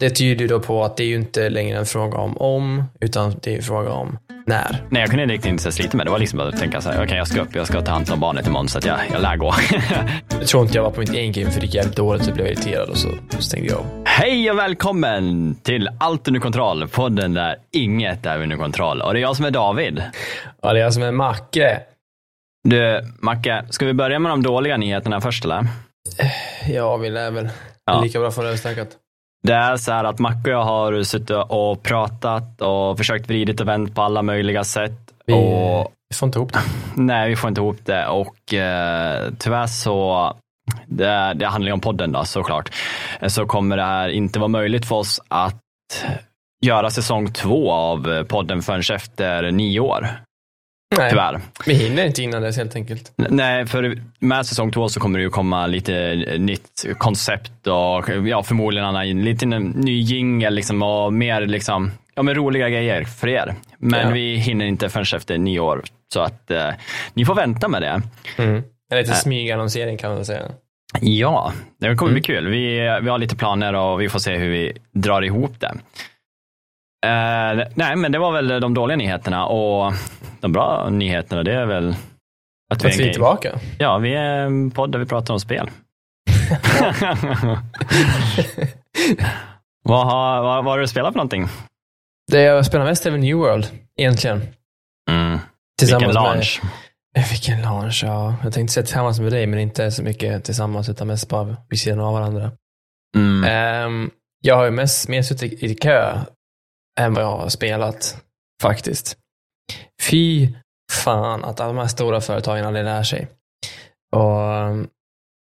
[0.00, 3.34] det tyder då på att det är ju inte längre en fråga om om, utan
[3.42, 4.82] det är en fråga om när.
[4.88, 6.08] Nej, jag kunde riktigt inte slita med det.
[6.08, 7.82] Det var liksom bara att tänka så här, okej, okay, jag ska upp, jag ska
[7.82, 9.54] ta hand om barnet imorgon, så att jag, jag lär gå.
[10.38, 12.46] jag tror inte jag var på mitt game, för det gick jävligt dåligt, så blev
[12.46, 13.86] jag irriterad och så stängde jag av.
[14.06, 19.02] Hej och välkommen till Allt under kontroll, podden där inget är under kontroll.
[19.02, 20.02] Och det är jag som är David.
[20.62, 21.80] Ja, det är jag som är Macke.
[22.68, 25.66] Du, Macke, ska vi börja med de dåliga nyheterna först eller?
[26.68, 27.48] Ja, vi lär väl.
[27.86, 28.00] Ja.
[28.00, 28.88] Lika bra för det överstökat.
[29.46, 33.60] Det är så här att Macke och jag har suttit och pratat och försökt vridit
[33.60, 35.12] och vänt på alla möjliga sätt.
[35.26, 36.60] Vi, och, vi får inte ihop det.
[37.02, 40.32] Nej, vi får inte ihop det och eh, tyvärr så
[40.86, 42.70] det, det handlar ju om podden då såklart,
[43.26, 45.62] så kommer det här inte vara möjligt för oss att
[46.64, 50.08] göra säsong två av podden förrän efter nio år.
[50.98, 51.40] Nej, Tyvärr.
[51.66, 53.12] Vi hinner inte innan dess helt enkelt.
[53.16, 58.42] Nej, för med säsong två så kommer det ju komma lite nytt koncept och ja,
[58.42, 63.54] förmodligen annan, lite ny jingel liksom och mer liksom, ja, men roliga grejer för er.
[63.78, 64.10] Men ja.
[64.10, 65.82] vi hinner inte förrän efter nio år.
[66.12, 66.70] Så att eh,
[67.14, 68.02] ni får vänta med det.
[68.36, 68.62] Mm.
[68.90, 69.18] En liten äh.
[69.18, 70.42] smygannonsering kan man säga.
[71.00, 72.14] Ja, det kommer mm.
[72.14, 72.48] bli kul.
[72.48, 75.74] Vi, vi har lite planer och vi får se hur vi drar ihop det.
[77.04, 79.92] Uh, nej, men det var väl de dåliga nyheterna och
[80.40, 81.94] de bra nyheterna det är väl
[82.70, 83.58] att vi, att vi är tillbaka.
[83.78, 85.70] Ja, vi är en podd där vi pratar om spel.
[89.84, 91.46] vad, har, vad, vad har du spelat för någonting?
[92.32, 93.66] Det jag spelar mest är väl New World,
[94.00, 94.42] egentligen.
[95.10, 95.38] Mm.
[95.80, 96.60] Vilken launch.
[97.14, 98.34] Med, vilken launch, ja.
[98.42, 101.80] Jag tänkte säga tillsammans med dig, men inte så mycket tillsammans, utan mest bara vid
[101.80, 102.52] sidan av varandra.
[103.16, 103.86] Mm.
[103.86, 104.10] Um,
[104.40, 106.18] jag har ju mest mer suttit i kö
[107.00, 108.22] än vad jag har spelat,
[108.62, 109.16] faktiskt.
[110.02, 110.48] Fy
[110.92, 113.28] fan att alla de här stora företagen aldrig lär sig.
[114.16, 114.88] Och um,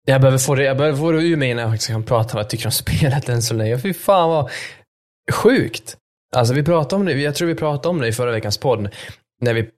[0.05, 2.33] jag behöver få det, jag behöver få det ur mig innan jag faktiskt kan prata
[2.33, 3.79] vad jag tycker om spelet än så länge.
[3.79, 4.51] Fy fan vad
[5.31, 5.97] sjukt.
[6.35, 8.89] Alltså vi pratade om det, jag tror vi pratade om det i förra veckans podd,
[9.41, 9.69] när vi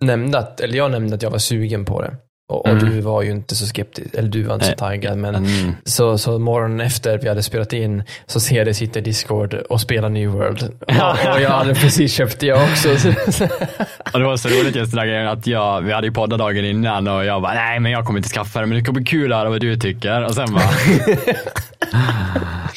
[0.00, 2.16] nämnde att, eller jag nämnde att jag var sugen på det.
[2.48, 2.90] Och, och mm.
[2.90, 5.18] du var ju inte så skeptisk, eller du var inte så taggad.
[5.18, 5.72] Men mm.
[5.84, 9.54] så, så morgonen efter vi hade spelat in så ser jag dig sitta i Discord
[9.54, 10.62] och spela New World.
[10.80, 10.88] Och,
[11.34, 12.88] och jag hade precis köpt det också.
[14.12, 16.38] och det var så roligt just den där grejen att jag, vi hade ju poddat
[16.38, 19.00] dagen innan och jag bara, nej men jag kommer inte skaffa det, men det kommer
[19.00, 20.24] bli kul att höra vad du tycker.
[20.24, 20.70] Och sen bara,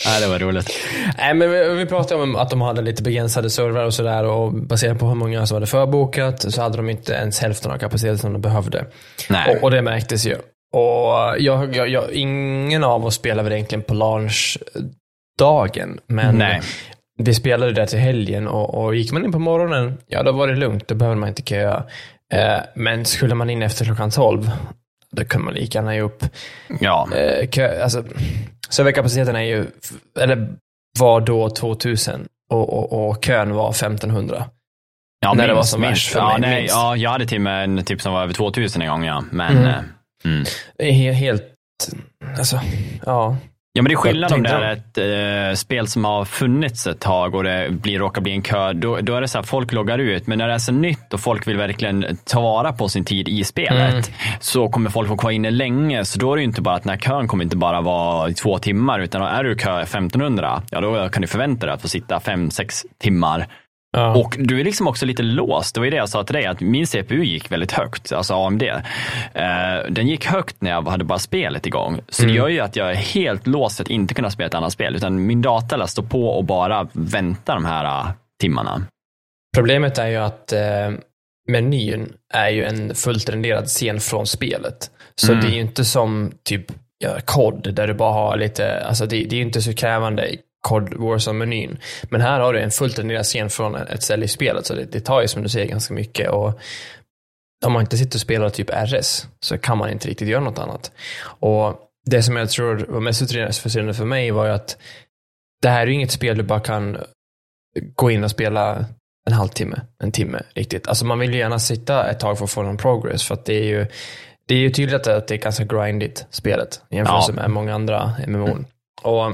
[0.06, 0.70] Nej, det var roligt.
[1.18, 4.54] Nej, men vi, vi pratade om att de hade lite begränsade servrar och sådär och
[4.54, 8.18] baserat på hur många som hade förbokat så hade de inte ens hälften av kapaciteten
[8.18, 8.86] som de behövde.
[9.30, 9.56] Nej.
[9.56, 10.36] Och, och det märktes ju.
[10.74, 16.62] Och jag, jag, jag, ingen av oss spelade väl egentligen på launchdagen, men Nej.
[17.20, 20.48] vi spelade där till helgen och, och gick man in på morgonen, ja då var
[20.48, 21.84] det lugnt, då behövde man inte köa.
[22.34, 24.52] Eh, men skulle man in efter klockan 12,
[25.12, 26.24] då kunde man lika gärna ge upp.
[26.80, 27.08] Ja.
[27.16, 28.04] Eh, kö, alltså,
[28.70, 29.66] Serverkapaciteten är ju,
[30.20, 30.50] eller
[31.00, 34.46] var då 2000 och, och, och kön var 1500.
[35.20, 36.50] Ja, när minst, det var som värst för ja, mig.
[36.50, 39.06] Nej, ja, jag hade till och med en typ som var över 2000 en gång,
[39.06, 39.24] ja.
[39.32, 40.46] Men, mm.
[40.80, 41.14] Eh, mm.
[41.16, 41.44] Helt,
[42.38, 42.60] alltså,
[43.06, 43.38] ja.
[43.78, 44.98] Ja, men det är skillnad om det är ett
[45.52, 48.74] eh, spel som har funnits ett tag och det blir, råkar bli en kö.
[48.74, 50.28] Då, då är det så här, folk loggar ut.
[50.28, 53.28] Men när det är så nytt och folk vill verkligen ta vara på sin tid
[53.28, 54.04] i spelet mm.
[54.40, 56.06] så kommer folk få vara inne länge.
[56.06, 58.34] Så då är det inte bara att den här kön kommer inte bara vara i
[58.34, 61.88] två timmar, utan är du kö 1500, ja då kan du förvänta dig att få
[61.88, 63.48] sitta fem, sex timmar
[63.92, 64.16] Ja.
[64.16, 65.76] Och du är liksom också lite låst.
[65.76, 68.34] Det var ju det jag sa till dig, att min CPU gick väldigt högt, alltså
[68.34, 68.64] AMD.
[68.64, 68.74] Eh,
[69.90, 72.00] den gick högt när jag hade bara spelet igång.
[72.10, 72.34] Så mm.
[72.34, 74.96] det gör ju att jag är helt låst att inte kunna spela ett annat spel.
[74.96, 78.12] Utan min data står på och bara väntar de här uh,
[78.42, 78.82] timmarna.
[79.56, 80.92] Problemet är ju att eh,
[81.52, 84.92] menyn är ju en fullt renderad scen från spelet.
[85.16, 85.44] Så mm.
[85.44, 86.66] det är ju inte som typ
[86.98, 90.36] ja, kod där du bara har lite, alltså det, det är ju inte så krävande
[90.68, 91.78] COD Warzone-menyn.
[92.10, 94.86] Men här har du en fullt renderad scen från ett ställe i spelet, så det,
[94.86, 96.30] det tar ju som du säger ganska mycket.
[96.30, 96.60] Och
[97.66, 100.60] om man inte sitter och spelar typ RS så kan man inte riktigt göra något
[100.60, 100.92] annat.
[101.22, 104.78] Och det som jag tror var mest utredningsförseende för mig var ju att
[105.62, 106.98] det här är ju inget spel du bara kan
[107.96, 108.86] gå in och spela
[109.28, 110.88] en halvtimme, en timme riktigt.
[110.88, 113.46] Alltså man vill ju gärna sitta ett tag för att få någon progress för att
[113.46, 113.88] det är ju
[114.48, 117.34] det är ju tydligt att det är ganska grindigt spelet jämfört ja.
[117.34, 118.48] med många andra MMO.
[118.48, 118.66] Mm.
[119.02, 119.32] Och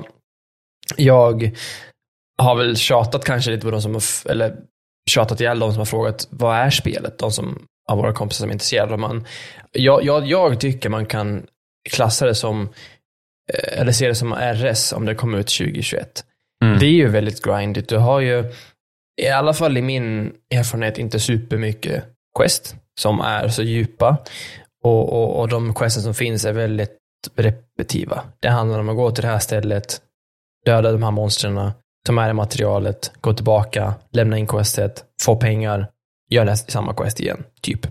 [0.97, 1.51] jag
[2.38, 4.56] har väl tjatat kanske lite på de som har, eller
[5.09, 7.18] tjatat ihjäl de som har frågat vad är spelet?
[7.18, 8.97] De som av våra kompisar som är intresserade.
[8.97, 9.25] Man,
[9.71, 11.45] jag, jag, jag tycker man kan
[11.89, 12.69] klassa det som,
[13.53, 16.24] eh, eller se det som RS om det kommer ut 2021.
[16.63, 16.80] Mm.
[16.80, 17.89] Det är ju väldigt grindigt.
[17.89, 18.51] Du har ju,
[19.21, 22.03] i alla fall i min erfarenhet, inte supermycket
[22.38, 24.18] quest som är så djupa.
[24.83, 26.97] Och, och, och de questen som finns är väldigt
[27.36, 28.24] repetitiva.
[28.39, 30.01] Det handlar om att gå till det här stället,
[30.65, 31.71] döda de här monstren,
[32.06, 35.89] ta med det materialet, gå tillbaka, lämna in questet, få pengar,
[36.30, 37.88] gör samma quest igen, typ.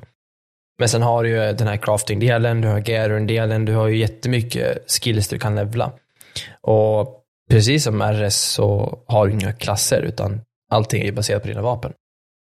[0.78, 4.90] Men sen har du ju den här crafting-delen, du har gathering-delen, du har ju jättemycket
[4.90, 5.92] skills du kan levla.
[6.60, 10.40] Och precis som RS så har du inga klasser, utan
[10.70, 11.92] allting är baserat på dina vapen.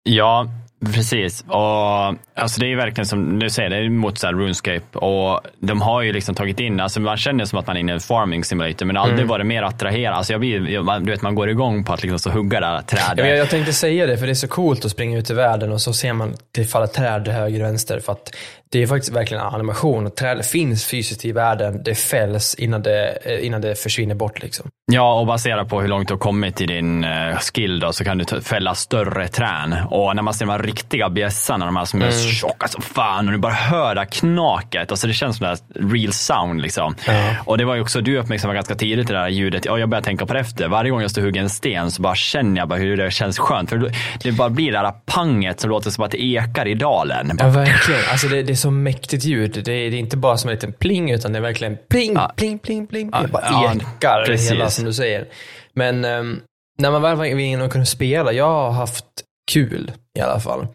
[0.03, 0.49] Ja,
[0.85, 5.41] Precis, och alltså det är verkligen som du säger, det är mot så RuneScape och
[5.59, 7.95] de har ju liksom tagit in, alltså man känner som att man är inne i
[7.95, 9.27] en farming simulator men aldrig mm.
[9.27, 10.13] varit mer attraherad.
[10.13, 10.59] Alltså jag blir,
[10.99, 13.25] du vet man går igång på att liksom så hugga det där trädet.
[13.25, 15.71] Ja, jag tänkte säga det, för det är så coolt att springa ut i världen
[15.71, 18.35] och så ser man det falla träd höger och vänster för att
[18.73, 22.81] det är faktiskt verkligen en animation och trädet finns fysiskt i världen, det fälls innan
[22.81, 24.69] det, eh, innan det försvinner bort liksom.
[24.91, 28.03] Ja, och baserat på hur långt du har kommit i din uh, skill då, så
[28.03, 29.75] kan du fälla större trän.
[29.89, 32.13] Och när man ser de här riktiga bjässarna, de här som mm.
[32.13, 34.91] är tjocka som fan och du bara hör det knaket.
[34.91, 35.57] Alltså det känns som det
[35.95, 36.95] real sound liksom.
[37.07, 37.35] Mm.
[37.45, 39.65] Och det var ju också, du uppmärksammade ganska tidigt det där ljudet.
[39.65, 40.67] Ja, jag började tänka på det efter.
[40.67, 43.11] Varje gång jag står och hugger en sten så bara känner jag bara hur det
[43.11, 43.69] känns skönt.
[43.69, 43.91] För
[44.23, 47.37] det bara blir det där panget som låter som att det ekar i dalen.
[47.39, 48.01] Ja, verkligen.
[48.11, 49.51] Alltså det, det är så mäktigt ljud.
[49.51, 52.13] Det är, det är, inte bara som en liten pling, utan det är verkligen pling,
[52.13, 52.31] ja.
[52.35, 53.11] pling, pling, pling.
[53.11, 53.21] pling.
[53.21, 54.51] Det bara ja, ekar precis.
[54.51, 55.27] hela som du säger.
[55.73, 56.41] Men um,
[56.77, 59.05] när man väl var inne och kunde spela, jag har haft
[59.51, 60.67] kul i alla fall.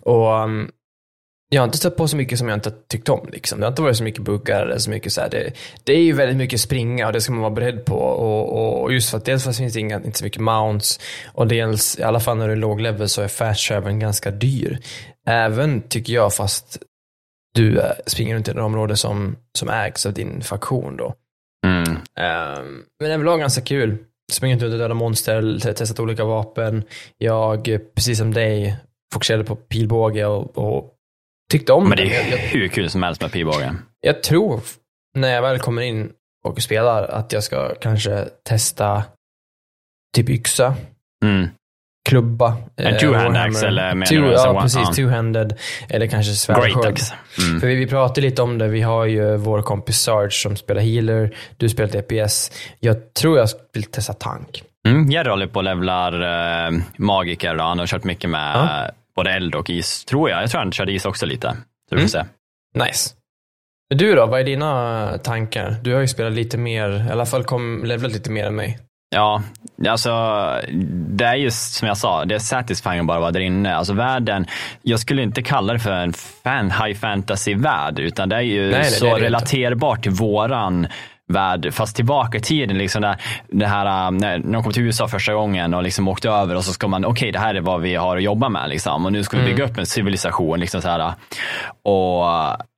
[0.00, 0.70] Och um,
[1.52, 3.28] jag har inte stött på så mycket som jag inte tyckt om.
[3.32, 3.60] Liksom.
[3.60, 5.30] Det har inte varit så mycket buggar eller så mycket så här.
[5.30, 5.52] Det,
[5.84, 7.94] det är ju väldigt mycket springa och det ska man vara beredd på.
[7.94, 11.00] Och, och just för att dels för att det finns inga, inte så mycket mounts
[11.26, 14.78] och dels, i alla fall när du är låg level så är fast ganska dyr.
[15.26, 16.78] Även tycker jag, fast
[17.54, 21.14] du eh, springer runt i ett område som, som ägs av din faktion då.
[21.66, 21.90] Mm.
[21.90, 23.98] Um, men överlag ganska kul.
[24.32, 26.82] Sprungit runt och dödat monster, testat olika vapen.
[27.18, 28.76] Jag, precis som dig,
[29.12, 30.94] fokuserade på pilbåge och, och
[31.52, 33.74] tyckte om Men det är hur kul som helst med pilbåge.
[34.00, 34.60] Jag tror,
[35.14, 36.12] när jag väl kommer in
[36.44, 39.04] och spelar, att jag ska kanske testa
[40.16, 40.74] typ yxa.
[41.24, 41.48] Mm
[42.08, 42.56] klubba.
[42.76, 44.78] En two-hand axe eller menar two, Ja, precis.
[44.78, 44.90] Uh.
[44.90, 45.56] Two-handed.
[45.88, 46.98] Eller kanske svärdskörd.
[47.38, 47.60] Mm.
[47.60, 48.68] För vi, vi pratade lite om det.
[48.68, 51.36] Vi har ju vår kompis Sarge som spelar healer.
[51.56, 52.50] Du spelar DPS.
[52.80, 54.62] Jag tror jag vill testa tank.
[54.88, 57.54] Mm, Jerry håller på och levlar uh, magiker.
[57.54, 57.64] Då.
[57.64, 58.90] Han har kört mycket med uh.
[59.16, 60.42] både eld och is, tror jag.
[60.42, 61.56] Jag tror han körde is också lite.
[61.88, 62.08] Så mm.
[62.08, 62.24] se.
[62.74, 63.10] Nice.
[63.94, 65.76] Du då, vad är dina tankar?
[65.82, 68.78] Du har ju spelat lite mer, i alla fall kom, levlat lite mer än mig.
[69.12, 69.42] Ja,
[69.88, 70.10] alltså
[71.08, 73.74] det är just som jag sa, det är satisfying att bara vara där inne.
[73.74, 74.46] Alltså världen,
[74.82, 78.84] jag skulle inte kalla det för en fan, high fantasy-värld, utan det är ju nej,
[78.84, 80.86] så det relaterbart till våran
[81.26, 82.78] värld, fast tillbaka i tiden.
[82.78, 83.16] Liksom där,
[83.48, 86.64] det här, äh, när de kom till USA första gången och liksom åkte över och
[86.64, 88.68] så ska man, okej okay, det här är vad vi har att jobba med.
[88.68, 89.06] Liksom.
[89.06, 89.70] Och nu ska vi bygga mm.
[89.70, 90.60] upp en civilisation.
[90.60, 91.14] Liksom så här.
[91.82, 92.26] Och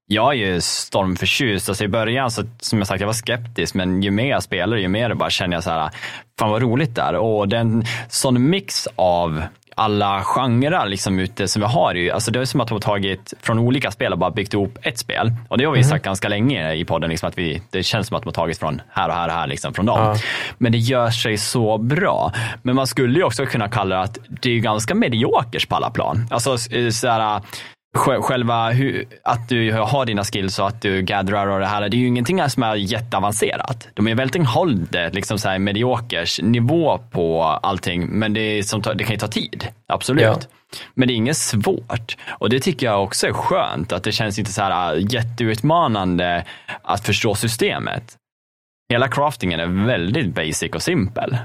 [0.06, 1.69] jag är ju stormförtjust.
[1.69, 4.76] Alltså I början, så, som jag sagt, jag var skeptisk, men ju mer jag spelar,
[4.76, 5.90] ju mer bara känner jag så här,
[6.38, 7.14] fan vad roligt där.
[7.14, 9.43] Och den sån mix av
[9.76, 11.94] alla genrer liksom ute som vi har.
[11.94, 14.54] Ju, alltså det är som att de har tagit från olika spel och bara byggt
[14.54, 15.32] ihop ett spel.
[15.49, 15.90] Och det har vi mm.
[15.90, 18.58] sagt ganska länge i podden, liksom att vi, det känns som att de har tagit
[18.58, 19.99] från här och här och här, liksom, från dem.
[19.99, 20.16] Ja.
[20.58, 22.32] Men det gör sig så bra.
[22.62, 25.90] Men man skulle ju också kunna kalla det att det är ganska mediokers på alla
[25.90, 26.26] plan.
[26.31, 26.58] Alltså
[26.90, 27.40] så här,
[27.96, 31.96] själva hur, att du har dina skills och att du gathrar och det här, det
[31.96, 33.88] är ju ingenting som är jätteavancerat.
[33.94, 39.04] De är väldigt hållde, liksom så här mediokers nivå på allting, men det, som, det
[39.04, 40.22] kan ju ta tid, absolut.
[40.22, 40.38] Ja.
[40.94, 42.16] Men det är inget svårt.
[42.28, 46.44] Och det tycker jag också är skönt, att det känns inte så här äh, jätteutmanande
[46.82, 48.18] att förstå systemet.
[48.92, 51.37] Hela craftingen är väldigt basic och simpel.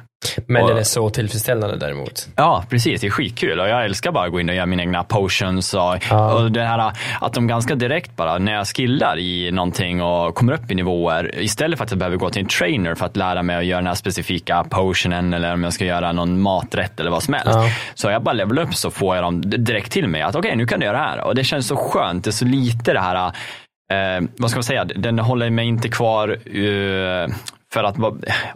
[0.47, 2.27] Men och, den är så tillfredsställande däremot.
[2.35, 3.01] Ja, precis.
[3.01, 5.73] Det är skitkul och jag älskar bara att gå in och göra mina egna potions.
[5.73, 6.33] Och, ja.
[6.33, 10.53] och det här att de ganska direkt bara, när jag skillar i någonting och kommer
[10.53, 13.43] upp i nivåer, istället för att jag behöver gå till en trainer för att lära
[13.43, 17.11] mig att göra den här specifika potionen eller om jag ska göra någon maträtt eller
[17.11, 17.49] vad som helst.
[17.53, 17.69] Ja.
[17.93, 20.55] Så jag bara level upp så får jag dem direkt till mig att okej, okay,
[20.55, 21.23] nu kan du göra det här.
[21.23, 22.23] Och det känns så skönt.
[22.23, 23.31] Det är så lite det här
[23.91, 27.27] Eh, vad ska man säga, den håller mig inte kvar uh,
[27.73, 27.95] för att,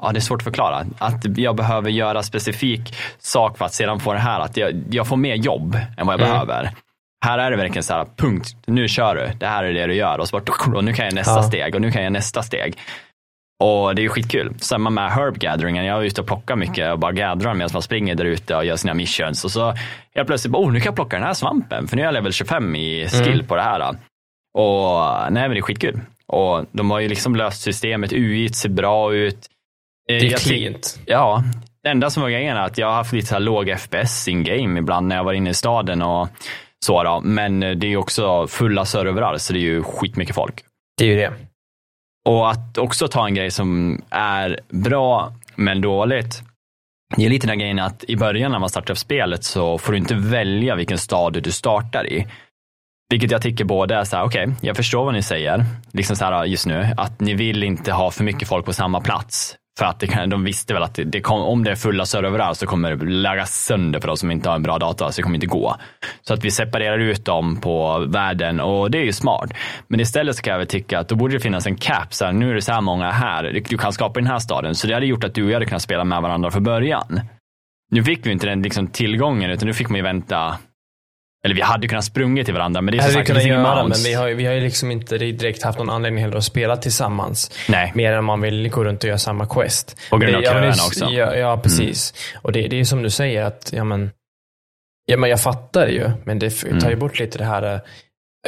[0.02, 4.00] ja det är svårt att förklara, att jag behöver göra specifik sak för att sedan
[4.00, 6.32] få det här, att jag, jag får mer jobb än vad jag mm.
[6.32, 6.72] behöver.
[7.26, 9.94] Här är det verkligen så här, punkt, nu kör du, det här är det du
[9.94, 11.44] gör och, så bara, och nu kan jag nästa ja.
[11.44, 12.78] steg och nu kan jag nästa steg.
[13.64, 14.54] Och det är ju skitkul.
[14.60, 15.86] Samma med herb gatheringen.
[15.86, 18.66] Jag är ute och plockar mycket och bara gathrar medan man springer där ute och
[18.66, 19.46] gör sina missions.
[19.46, 19.74] Och så
[20.16, 22.34] helt plötsligt, oh nu kan jag plocka den här svampen för nu är jag level
[22.34, 23.48] 25 i skill mm.
[23.48, 23.96] på det här.
[24.54, 25.00] Och
[25.32, 26.00] nej men det är skitkul.
[26.28, 29.50] Och de har ju liksom löst systemet, UI ser bra ut.
[30.10, 31.00] Eh, det är cleant.
[31.06, 31.44] Ja,
[31.84, 34.44] det enda som var grejen är att jag har haft lite så låg FPS in
[34.44, 36.28] game ibland när jag var inne i staden och
[36.86, 37.04] så.
[37.04, 37.22] Då.
[37.24, 40.64] Men det är ju också fulla servrar, så det är ju skitmycket folk.
[40.98, 41.34] Det är ju det.
[42.26, 46.42] Och att också ta en grej som är bra men dåligt.
[47.16, 49.78] det är lite den här grejen att i början när man startar upp spelet så
[49.78, 52.28] får du inte välja vilken stad du startar i.
[53.12, 56.16] Vilket jag tycker både är så här, okej, okay, jag förstår vad ni säger, liksom
[56.16, 59.56] så här just nu, att ni vill inte ha för mycket folk på samma plats.
[59.80, 62.06] För att det kan, de visste väl att det, det kom, om det är fulla
[62.06, 65.16] servrar så kommer det läggas sönder för de som inte har en bra data, så
[65.16, 65.76] det kommer inte gå.
[66.22, 69.54] Så att vi separerar ut dem på världen och det är ju smart.
[69.88, 72.26] Men istället så kan jag väl tycka att då borde det finnas en cap, så
[72.26, 74.76] här, nu är det så här många här, du kan skapa i den här staden.
[74.76, 77.22] Så det hade gjort att du och jag hade kunnat spela med varandra från början.
[77.92, 80.58] Nu fick vi inte den liksom, tillgången, utan nu fick man ju vänta
[81.44, 83.62] eller vi hade kunnat sprungit till varandra, men det är så sagt, det finns ingen
[83.62, 86.44] göra, men vi har, vi har ju liksom inte direkt haft någon anledning heller att
[86.44, 87.52] spela tillsammans.
[87.70, 87.92] Nej.
[87.96, 89.98] Mer än man vill gå runt och göra samma quest.
[90.10, 91.06] På grund av köerna också.
[91.06, 92.14] Ja, ja precis.
[92.14, 92.42] Mm.
[92.44, 94.12] Och det, det är som du säger att, ja men,
[95.06, 97.00] ja men jag fattar ju, men det tar ju mm.
[97.00, 97.80] bort lite det här Eh,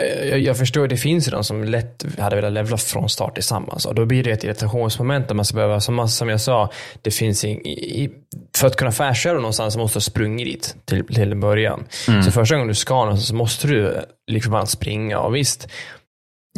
[0.02, 3.86] jag, jag förstår, det finns de som lätt hade velat levla från start tillsammans.
[3.86, 6.72] Och då blir det ett irritationsmoment där man ska behöva, som, som jag sa,
[7.02, 8.10] det finns i, i,
[8.58, 11.86] för att kunna färdsköra någonstans så måste du ha sprungit dit till, till början.
[12.08, 12.24] Mm.
[12.24, 15.20] Så första gången du ska någonstans så måste du liksom springa.
[15.20, 15.68] Och visst,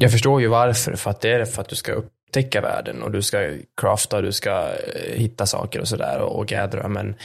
[0.01, 0.95] jag förstår ju varför.
[0.95, 3.49] För att det är för att du ska upptäcka världen och du ska
[3.81, 6.87] crafta, du ska eh, hitta saker och sådär och, och gathera.
[6.87, 7.15] Men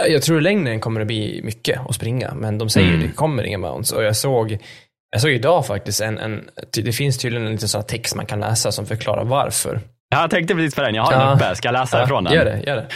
[0.00, 2.34] eh, jag tror i längden kommer det bli mycket att springa.
[2.34, 3.00] Men de säger mm.
[3.00, 3.92] det kommer inga mounts.
[3.92, 4.58] Och jag såg
[5.16, 8.40] jag såg idag faktiskt en, en det finns tydligen en liten sån text man kan
[8.40, 9.80] läsa som förklarar varför.
[10.08, 11.34] Jag tänkte precis på den, jag har den ja.
[11.34, 11.56] uppe.
[11.56, 12.34] Ska jag läsa ja, ifrån den?
[12.34, 12.86] Gör det, gör det.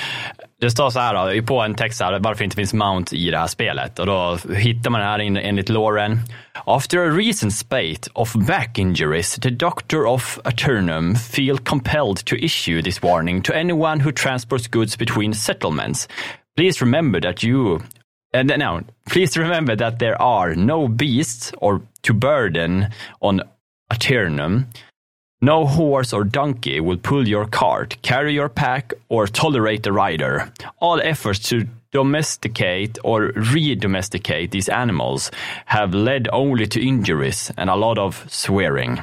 [0.60, 3.30] Det står så här då, på en text här, varför det inte finns Mount i
[3.30, 3.98] det här spelet.
[3.98, 6.18] Och då hittar man det här enligt Lauren.
[6.66, 12.82] After a recent spate of back injuries, the doctor of Aternum feel compelled to issue
[12.82, 16.08] this warning to anyone who transports goods between settlements.
[16.56, 17.80] Please remember that you
[18.32, 22.88] And now, please remember that there are no beasts or to burden
[23.20, 23.42] on
[23.90, 24.68] Aternum.
[25.42, 30.52] No horse or donkey will pull your cart, carry your pack, or tolerate a rider.
[30.80, 35.30] All efforts to domesticate or re-domesticate these animals
[35.64, 39.00] have led only to injuries and a lot of swearing.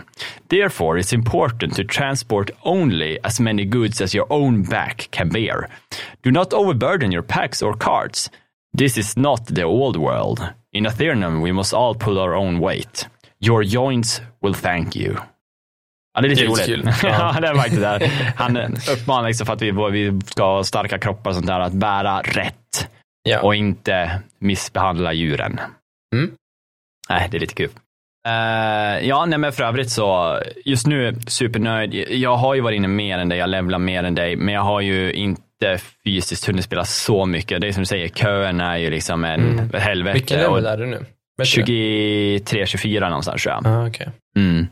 [0.48, 5.68] Therefore, it's important to transport only as many goods as your own back can bear.
[6.24, 8.30] Do not overburden your packs or carts.
[8.78, 10.40] This is not the old world.
[10.72, 13.10] In Athernum we must all pull our own weight.
[13.40, 15.16] Your joints will thank you.
[16.14, 16.66] Ja, det är lite roligt.
[16.66, 16.90] Kul.
[17.04, 17.36] Ja.
[17.42, 18.12] det är faktiskt där.
[18.36, 18.58] Han
[18.92, 22.22] uppmanar liksom för att vi, vi ska ha starka kroppar och sånt där, att bära
[22.22, 22.90] rätt
[23.24, 23.42] ja.
[23.42, 25.60] och inte missbehandla djuren.
[26.16, 26.32] Mm.
[27.10, 27.70] Nej, det är lite kul.
[28.28, 31.94] Uh, ja, nej men för övrigt så, just nu supernöjd.
[32.10, 34.62] Jag har ju varit inne mer än dig, jag levlar mer än dig, men jag
[34.62, 37.62] har ju inte inte fysiskt hunnit spela så mycket.
[37.62, 39.70] Det är som du säger, kön är ju liksom en mm.
[39.74, 40.14] helvete.
[40.14, 41.06] Vilken level är du nu?
[41.42, 43.68] 23-24 någonstans tror jag.
[43.68, 44.08] Ah, okay.
[44.38, 44.68] mm.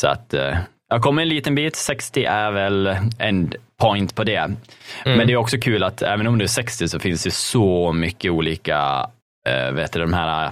[0.00, 0.58] Så att uh,
[0.88, 1.76] jag kommer en liten bit.
[1.76, 4.36] 60 är väl en point på det.
[4.36, 4.58] Mm.
[5.04, 7.92] Men det är också kul att även om du är 60 så finns det så
[7.92, 9.10] mycket olika,
[9.48, 10.50] uh, vet du, de här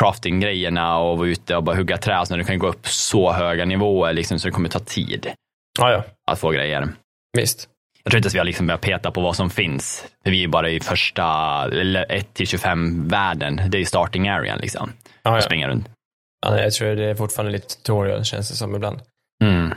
[0.00, 2.26] crafting-grejerna och vara ute och bara hugga trä.
[2.26, 5.26] Så du kan gå upp så höga nivåer liksom, så det kommer ta tid
[5.78, 6.04] ah, ja.
[6.30, 6.88] att få grejer.
[7.36, 7.68] Visst.
[8.02, 10.04] Jag tror inte att vi har liksom börjat peta på vad som finns.
[10.24, 11.24] För vi är bara i första,
[11.64, 13.60] eller 1 till 25 världen.
[13.68, 14.92] Det är starting arean liksom.
[15.22, 15.40] Ah, ja.
[15.40, 15.88] Springa runt.
[16.46, 19.00] Ja, jag tror det är fortfarande lite tutorial känns det som ibland.
[19.44, 19.72] Mm.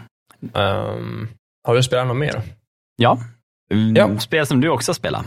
[0.53, 1.29] Um,
[1.67, 2.41] har du spelat något mer?
[2.95, 3.19] Ja.
[3.73, 4.19] Mm, ja.
[4.19, 5.25] Spel som du också spelar.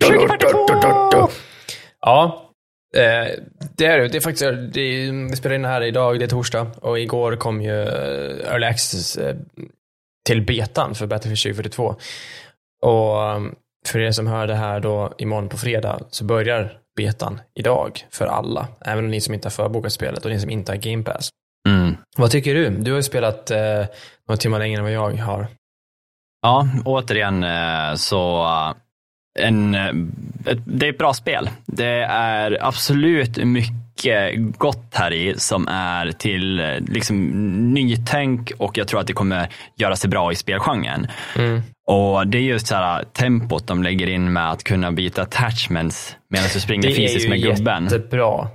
[0.00, 1.30] Battlefield.
[2.00, 2.43] Ja,
[2.96, 3.30] Eh,
[3.76, 4.08] det är det.
[4.08, 6.70] Det är faktiskt, det, vi spelar in här idag, det är torsdag.
[6.80, 9.36] Och igår kom ju eh, Early Access eh,
[10.26, 11.96] till betan för Battlefield 2042.
[12.82, 13.54] Och um,
[13.86, 18.26] för er som hör det här då imorgon på fredag så börjar betan idag för
[18.26, 18.68] alla.
[18.80, 21.28] Även ni som inte har förbokat spelet och ni som inte har Game Pass.
[21.68, 21.96] Mm.
[22.16, 22.70] Vad tycker du?
[22.70, 23.84] Du har ju spelat eh,
[24.28, 25.46] några timmar längre än vad jag har.
[26.42, 27.44] Ja, återigen
[27.98, 28.44] så
[29.38, 29.88] en, eh,
[30.46, 31.50] ett, det är ett bra spel.
[31.66, 37.30] Det är absolut mycket gott här i som är till eh, liksom,
[37.74, 41.06] nytänk och jag tror att det kommer göra sig bra i spelgenren.
[41.36, 41.62] Mm.
[41.86, 46.16] Och det är just så här tempot de lägger in med att kunna byta attachments
[46.30, 47.84] medan du springer fysiskt med gubben.
[47.84, 48.48] Det är jättebra.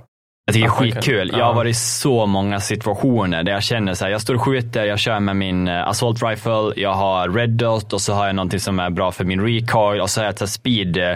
[0.50, 1.30] Jag tycker det är skitkul.
[1.38, 4.42] Jag har varit i så många situationer där jag känner så här, jag står och
[4.42, 8.26] skjuter, jag kör med min uh, assault rifle, jag har red dot och så har
[8.26, 11.14] jag någonting som är bra för min recoil och så har jag speed uh,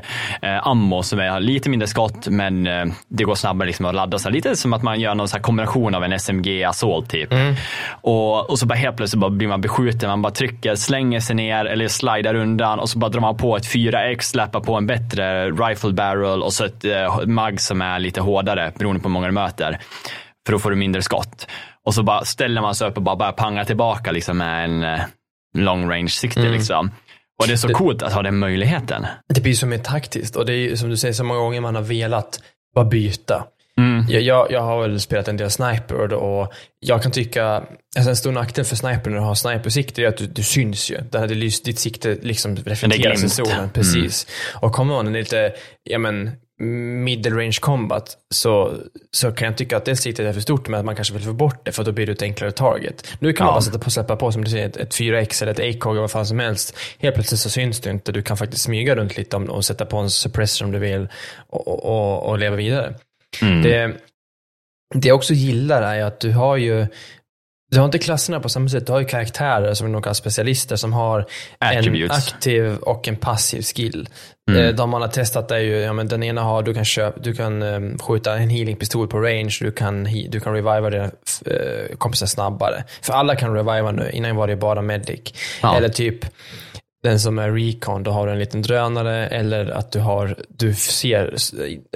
[0.62, 4.18] ammo som är lite mindre skott men uh, det går snabbare liksom att ladda.
[4.18, 7.32] Så här, lite som att man gör någon så kombination av en SMG assault typ.
[7.32, 7.54] Mm.
[7.90, 11.36] Och, och så bara helt plötsligt bara blir man beskjuten, man bara trycker, slänger sig
[11.36, 14.86] ner eller slidar undan och så bara drar man på ett 4X, släpper på en
[14.86, 16.84] bättre rifle barrel och så ett
[17.26, 19.78] mag som är lite hårdare beroende på hur många du möter.
[20.46, 21.46] För då får du mindre skott.
[21.84, 25.00] Och så bara ställer man sig upp och bara börjar panga tillbaka liksom med en,
[25.56, 26.40] long range sikte.
[26.40, 26.52] Mm.
[26.52, 26.90] Liksom.
[27.40, 29.06] Och det är så det, coolt att ha den möjligheten.
[29.34, 31.74] Det blir så mer taktiskt och det är som du säger så många gånger man
[31.74, 32.40] har velat
[32.74, 33.44] bara byta.
[33.78, 34.06] Mm.
[34.08, 37.46] Jag, jag, jag, har väl spelat en del sniper och jag kan tycka,
[37.96, 40.90] alltså en stor nackdel för sniper när du har snipersikte är att du, du syns
[40.90, 40.98] ju.
[41.10, 43.70] Det hade lyst, ditt sikte liksom reflekteras i solen.
[43.70, 44.26] Precis.
[44.26, 44.64] Mm.
[44.64, 45.52] Och kommer man lite,
[45.82, 48.74] ja men, middle range combat så,
[49.10, 51.22] så kan jag tycka att det siktet är för stort men att man kanske vill
[51.22, 53.16] få bort det för då blir det ett enklare target.
[53.18, 53.50] Nu kan ja.
[53.50, 55.92] man bara sätta på, släppa på som du säger ett, ett 4X eller ett ACOG
[55.92, 56.78] eller vad fan som helst.
[56.98, 58.12] Helt plötsligt så syns du inte.
[58.12, 61.08] Du kan faktiskt smyga runt lite och sätta på en suppressor om du vill
[61.48, 62.94] och, och, och, och leva vidare.
[63.42, 63.62] Mm.
[63.62, 63.96] Det,
[64.94, 66.86] det jag också gillar är att du har ju
[67.74, 68.86] du har inte klasserna på samma sätt.
[68.86, 71.26] Du har ju karaktärer som är några specialister som har
[71.58, 72.10] Attributes.
[72.10, 74.08] en aktiv och en passiv skill.
[74.50, 74.64] Mm.
[74.64, 77.20] Eh, de man har testat är ju, ja men den ena har, du kan, köpa,
[77.20, 81.96] du kan um, skjuta en healingpistol på range, du kan, du kan reviva dina uh,
[81.98, 82.84] kompisar snabbare.
[83.02, 85.34] För alla kan reviva nu, innan var det bara medic.
[85.62, 85.76] Ja.
[85.76, 86.26] Eller typ,
[87.02, 90.74] den som är recon, då har du en liten drönare eller att du har, du
[90.74, 91.34] ser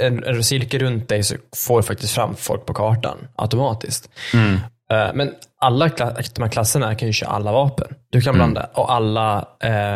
[0.00, 4.10] en, en cirkel runt dig så får du faktiskt fram folk på kartan automatiskt.
[4.34, 4.58] Mm.
[4.92, 5.88] Uh, men alla
[6.34, 7.94] de här klasserna kan ju köra alla vapen.
[8.10, 8.70] Du kan blanda, mm.
[8.74, 9.48] och alla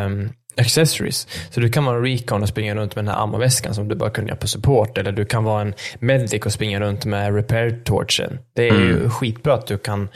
[0.07, 1.29] um, accessories.
[1.51, 3.95] Så du kan vara en recon och springa runt med den här ammoväskan som du
[3.95, 4.99] bara kunde göra på support.
[4.99, 8.39] Eller du kan vara en medic och springa runt med repair torchen.
[8.57, 8.89] Det är mm.
[8.89, 10.09] ju skitbra att du kan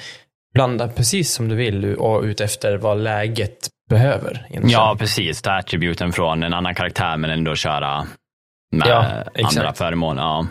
[0.54, 4.30] blanda precis som du vill och ut efter vad läget behöver.
[4.30, 4.70] Egentligen.
[4.70, 5.42] Ja, precis.
[5.42, 8.06] Ta attributen från en annan karaktär men ändå köra
[8.72, 10.16] med ja, andra föremål.
[10.16, 10.46] Ja.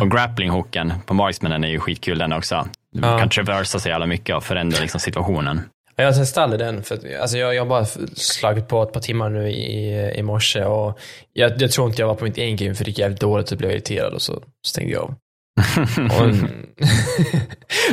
[0.00, 2.68] Och grappling-hooken på marksmanen är ju skitkul den också.
[2.92, 3.18] Du ja.
[3.18, 5.60] kan traversa så jävla mycket och förändra liksom situationen.
[5.96, 6.82] Jag testade den.
[6.82, 10.64] För, alltså jag, jag har bara slagit på ett par timmar nu i, i morse
[10.64, 10.98] och
[11.32, 13.58] jag, jag tror inte jag var på mitt game för det gick jävligt dåligt och
[13.58, 15.14] blev irriterad och så stängde jag av.
[16.20, 16.34] och,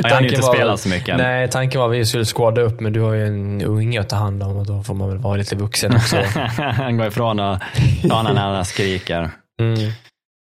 [0.02, 1.16] jag hann inte spela så mycket.
[1.16, 4.08] Nej, tanken var att vi skulle skåda upp, men du har ju en unge att
[4.08, 6.16] ta hand om och då får man väl vara lite vuxen också.
[6.58, 7.58] Han går ifrån och
[8.08, 9.30] tar när han skriker.
[9.60, 9.90] Mm.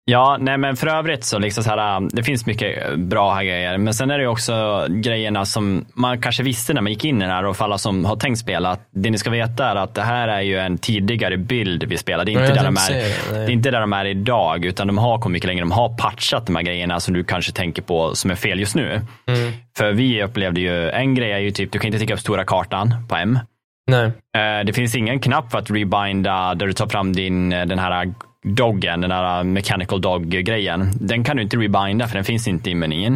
[0.09, 3.79] Ja, nej men för övrigt så liksom så här, det finns mycket bra grejer.
[3.79, 7.25] Men sen är det också grejerna som man kanske visste när man gick in i
[7.25, 8.71] det här och för alla som har tänkt spela.
[8.71, 11.99] Att det ni ska veta är att det här är ju en tidigare bild vi
[11.99, 12.25] spelar.
[12.25, 14.87] Det är inte, där de, är, det, det är inte där de är idag, utan
[14.87, 15.62] de har kommit mycket längre.
[15.62, 18.75] De har patchat de här grejerna som du kanske tänker på som är fel just
[18.75, 19.01] nu.
[19.27, 19.53] Mm.
[19.77, 22.45] För vi upplevde ju, en grej är ju typ, du kan inte täcka upp stora
[22.45, 23.38] kartan på M.
[23.87, 24.05] Nej.
[24.37, 28.14] Eh, det finns ingen knapp för att rebinda där du tar fram din, den här
[28.47, 32.75] doggen, den där mechanical dog-grejen, den kan du inte rebinda för den finns inte i
[32.75, 33.15] menyn.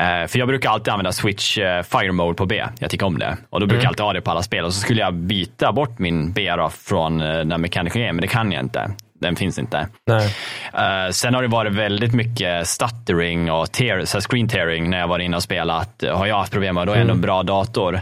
[0.00, 2.64] Uh, för jag brukar alltid använda switch uh, fire mode på B.
[2.78, 3.36] Jag tycker om det.
[3.50, 3.82] Och då brukar mm.
[3.82, 4.64] jag alltid ha det på alla spel.
[4.64, 8.28] Och så skulle jag byta bort min B från uh, den mechanical grejen, men det
[8.28, 8.90] kan jag inte
[9.24, 9.88] den finns inte.
[10.10, 15.08] Uh, sen har det varit väldigt mycket stuttering och tear, så screen tearing när jag
[15.08, 16.04] varit inne och spelat.
[16.12, 17.94] Har jag haft problem med, då är det ändå en bra dator.
[17.94, 18.00] Uh,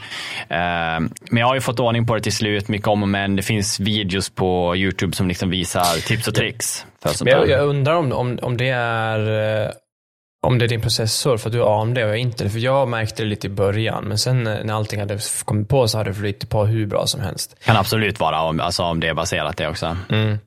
[0.48, 3.36] men jag har ju fått ordning på det till slut, mycket om och men.
[3.36, 6.86] Det finns videos på YouTube som liksom visar tips och tricks.
[7.02, 9.18] För jag, jag, undrar om, om, om det är
[9.64, 9.70] eh,
[10.46, 12.88] om det är din processor, för att du har AMD och jag inte För jag
[12.88, 16.14] märkte det lite i början, men sen när allting hade kommit på så hade det
[16.14, 17.56] flyttat på hur bra som helst.
[17.64, 19.96] Kan absolut vara om, alltså om det är baserat det också.
[20.08, 20.38] Mm.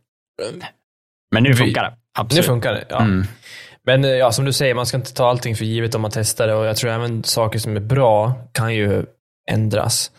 [1.32, 1.94] Men nu funkar det.
[2.14, 2.44] Absolut.
[2.44, 3.02] Nu funkar det, ja.
[3.02, 3.28] Mm.
[3.84, 6.12] Men eh, ja, som du säger, man ska inte ta allting för givet om man
[6.12, 9.06] testar det och jag tror även saker som är bra kan ju
[9.52, 10.12] ändras.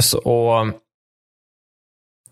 [0.00, 0.66] Så, och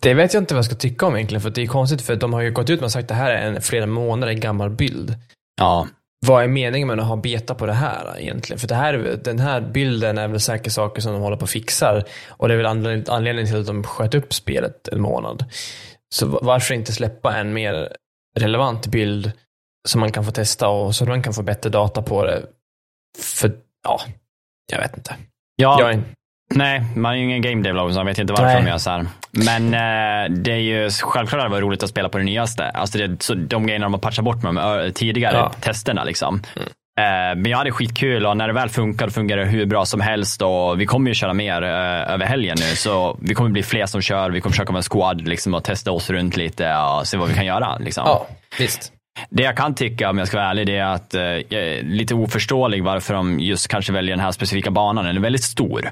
[0.00, 2.16] det vet jag inte vad jag ska tycka om egentligen, för det är konstigt för
[2.16, 4.70] de har ju gått ut och sagt att det här är en flera månader gammal
[4.70, 5.14] bild.
[5.60, 5.88] Ja.
[6.26, 8.60] Vad är meningen med att ha beta på det här egentligen?
[8.60, 11.50] För det här, den här bilden är väl säkert saker som de håller på och
[11.50, 12.04] fixar.
[12.28, 12.66] Och det är väl
[13.08, 15.44] anledningen till att de sköt upp spelet en månad.
[16.14, 17.96] Så varför inte släppa en mer
[18.36, 19.32] relevant bild
[19.88, 22.42] som man kan få testa och så man kan få bättre data på det.
[23.18, 23.52] För,
[23.84, 24.00] ja,
[24.72, 25.16] jag vet inte.
[25.56, 26.02] Ja, är...
[26.54, 28.62] nej, man är ju ingen game developer så man vet inte varför nej.
[28.62, 29.06] de gör så här.
[29.30, 32.70] Men eh, det är ju självklart att det var roligt att spela på det nyaste.
[32.70, 35.52] Alltså det, så de grejerna de har patchat bort med de tidigare ja.
[35.60, 36.04] testerna.
[36.04, 36.42] Liksom.
[36.56, 36.68] Mm.
[37.00, 40.00] Eh, men jag hade skitkul och när det väl funkar, fungerar det hur bra som
[40.00, 42.76] helst och vi kommer ju köra mer eh, över helgen nu.
[42.76, 45.64] Så vi kommer bli fler som kör, vi kommer försöka vara en squad liksom, och
[45.64, 47.78] testa oss runt lite och se vad vi kan göra.
[47.78, 48.02] Liksom.
[48.06, 48.26] Ja,
[48.58, 48.92] visst.
[49.30, 52.84] Det jag kan tycka, om jag ska vara ärlig, det är att eh, lite oförståelig
[52.84, 55.04] varför de just kanske väljer den här specifika banan.
[55.04, 55.82] Den är väldigt stor.
[55.82, 55.90] Den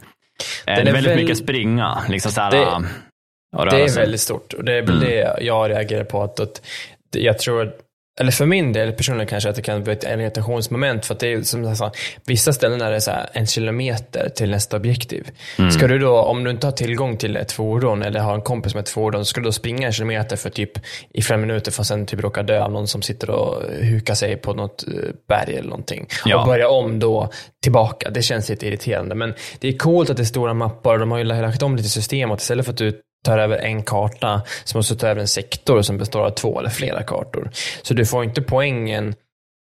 [0.65, 1.21] det är, är väldigt väl...
[1.21, 1.99] mycket springa.
[2.09, 5.09] Liksom så här, det, det är väldigt stort och det är väl mm.
[5.09, 6.23] det jag reagerar på.
[6.23, 6.63] Att, att
[7.11, 7.73] jag tror
[8.21, 11.33] eller för min del personligen kanske att det kan bli ett irritationsmoment för att det
[11.33, 11.93] är som jag sa,
[12.27, 15.31] vissa ställen är det så här en kilometer till nästa objektiv.
[15.59, 15.71] Mm.
[15.71, 18.75] Ska du då, om du inte har tillgång till ett fordon eller har en kompis
[18.75, 20.73] med ett fordon, ska du då springa en kilometer för typ
[21.13, 24.15] i fem minuter för att sen typ råka dö av någon som sitter och hukar
[24.15, 24.93] sig på något eh,
[25.29, 26.07] berg eller någonting.
[26.25, 26.41] Ja.
[26.41, 27.31] Och börja om då
[27.63, 28.11] tillbaka.
[28.11, 29.15] Det känns lite irriterande.
[29.15, 30.99] Men det är coolt att det är stora mappar.
[30.99, 33.83] De har ju lagt om lite system och istället för att du tar över en
[33.83, 37.51] karta som måste ta över en sektor som består av två eller flera kartor.
[37.83, 39.15] Så du får inte poängen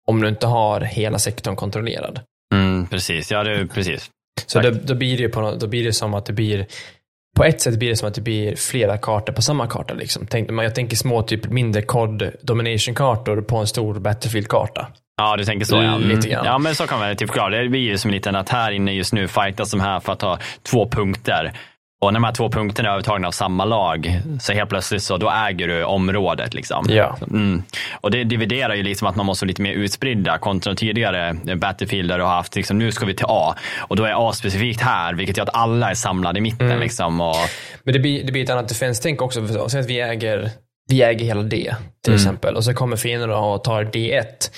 [0.08, 2.20] om du inte har hela sektorn kontrollerad.
[2.54, 4.10] Mm, precis, ja det, precis.
[4.46, 6.66] Så då, då, blir det på, då blir det som att det blir
[7.36, 9.94] på ett sätt blir det som att det blir flera kartor på samma karta.
[9.94, 10.28] Liksom.
[10.28, 14.88] Tänk, jag tänker små, typ mindre COD domination-kartor på en stor Battlefield-karta.
[15.18, 15.96] Ja, du tänker så ja.
[15.96, 16.10] Mm.
[16.10, 16.46] Lite grann.
[16.46, 17.62] Ja, men så kan man typ förklara.
[17.64, 20.14] Det blir ju som en liten att här inne just nu fightas de här för
[20.14, 21.54] att ta två punkter.
[22.06, 25.18] Och när de här två punkterna är övertagna av samma lag, så helt plötsligt så
[25.18, 26.54] då äger du området.
[26.54, 26.86] Liksom.
[26.90, 27.18] Ja.
[27.22, 27.64] Mm.
[28.02, 32.10] Och det dividerar ju liksom att man måste vara lite mer utspridda kontra tidigare Battlefield
[32.10, 33.56] där du har haft, liksom, nu ska vi till A.
[33.78, 36.68] Och då är A specifikt här, vilket gör att alla är samlade i mitten.
[36.68, 36.80] Mm.
[36.80, 37.36] Liksom, och...
[37.84, 39.70] Men det blir, det blir ett annat defense-tänk också.
[39.70, 40.52] Säg att vi äger
[40.88, 42.16] vi äger hela D till mm.
[42.16, 44.52] exempel och så kommer fienden och tar D1.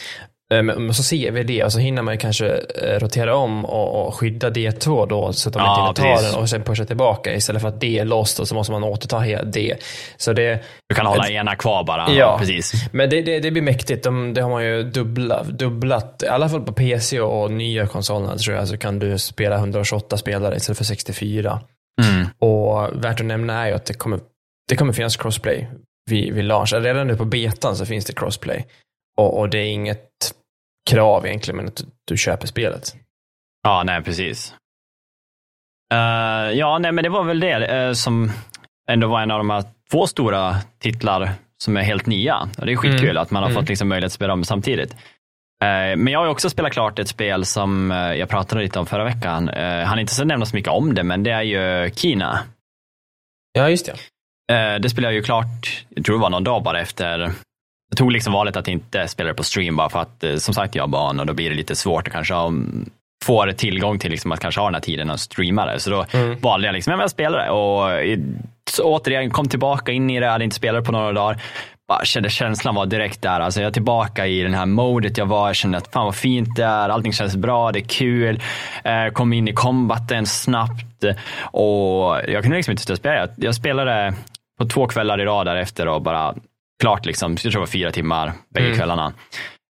[0.53, 2.47] Eh, men så ser vi det och så hinner man kanske
[2.81, 6.49] eh, rotera om och, skydda D2 då så att de ja, inte tar den och
[6.49, 9.75] sen pusha tillbaka istället för att D är lost och så måste man återta D.
[10.17, 12.11] Så det, du kan hålla ena kvar bara.
[12.11, 12.73] Ja, precis.
[12.91, 14.03] Men det, det, det blir mäktigt.
[14.03, 18.37] De, det har man ju dubbla, dubblat, i alla fall på PC och nya konsolerna
[18.37, 21.61] tror jag, så kan du spela 128 spelare istället för 64.
[22.03, 22.27] Mm.
[22.39, 24.19] Och värt att nämna är ju att det kommer,
[24.69, 25.67] det kommer finnas crossplay
[26.09, 26.73] vid, vid launch.
[26.73, 28.65] Redan nu på betan så finns det crossplay.
[29.17, 30.33] Och, och det är inget
[30.89, 32.95] krav egentligen, men att du köper spelet.
[33.63, 34.53] Ja, nej, precis.
[35.93, 38.31] Uh, ja, nej, men det var väl det uh, som
[38.89, 41.31] ändå var en av de här två stora titlar
[41.63, 42.49] som är helt nya.
[42.57, 43.21] Och det är skitkul mm.
[43.21, 43.61] att man har mm.
[43.61, 44.93] fått liksom möjlighet att spela dem samtidigt.
[44.93, 49.03] Uh, men jag har också spelat klart ett spel som jag pratade lite om förra
[49.03, 49.47] veckan.
[49.85, 52.39] Han inte så nämna så mycket om det, men det är ju Kina.
[53.53, 53.95] Ja, just det.
[54.79, 57.31] Det spelade jag ju klart, jag tror det var någon dag bara efter
[57.89, 60.53] jag tog liksom valet att inte spela det på stream bara för att eh, som
[60.53, 62.51] sagt jag har barn och då blir det lite svårt att kanske ha,
[63.23, 65.79] få tillgång till liksom att kanske ha den här tiden att streama det.
[65.79, 66.39] Så då mm.
[66.39, 68.17] valde jag liksom, jag spelar det och
[68.69, 71.41] så återigen kom tillbaka in i det, jag hade inte spelat på några dagar.
[71.87, 73.39] Bara kände känslan var direkt där.
[73.39, 75.47] Alltså jag är tillbaka i den här modet jag var.
[75.47, 76.89] Jag kände att fan vad fint det är.
[76.89, 78.41] Allting känns bra, det är kul.
[78.83, 81.03] Eh, kom in i combaten snabbt
[81.41, 83.27] och jag kunde liksom inte sluta spela.
[83.35, 84.13] Jag spelade
[84.57, 86.35] på två kvällar i rad därefter och bara
[86.79, 88.77] klart, liksom, jag tror det var fyra timmar bägge mm.
[88.77, 89.13] kvällarna.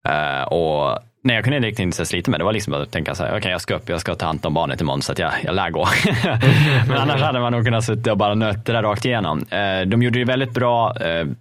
[0.08, 2.44] Uh, och nej, jag kunde riktigt inte slita med det.
[2.44, 4.46] var liksom att tänka så här, okej okay, jag ska upp, jag ska ta hand
[4.46, 5.88] om barnet imorgon så att jag, jag lär gå.
[6.88, 9.38] Men annars hade man nog kunnat sitta och bara nöta det rakt igenom.
[9.38, 10.94] Uh, de gjorde det väldigt bra.
[11.04, 11.32] Uh,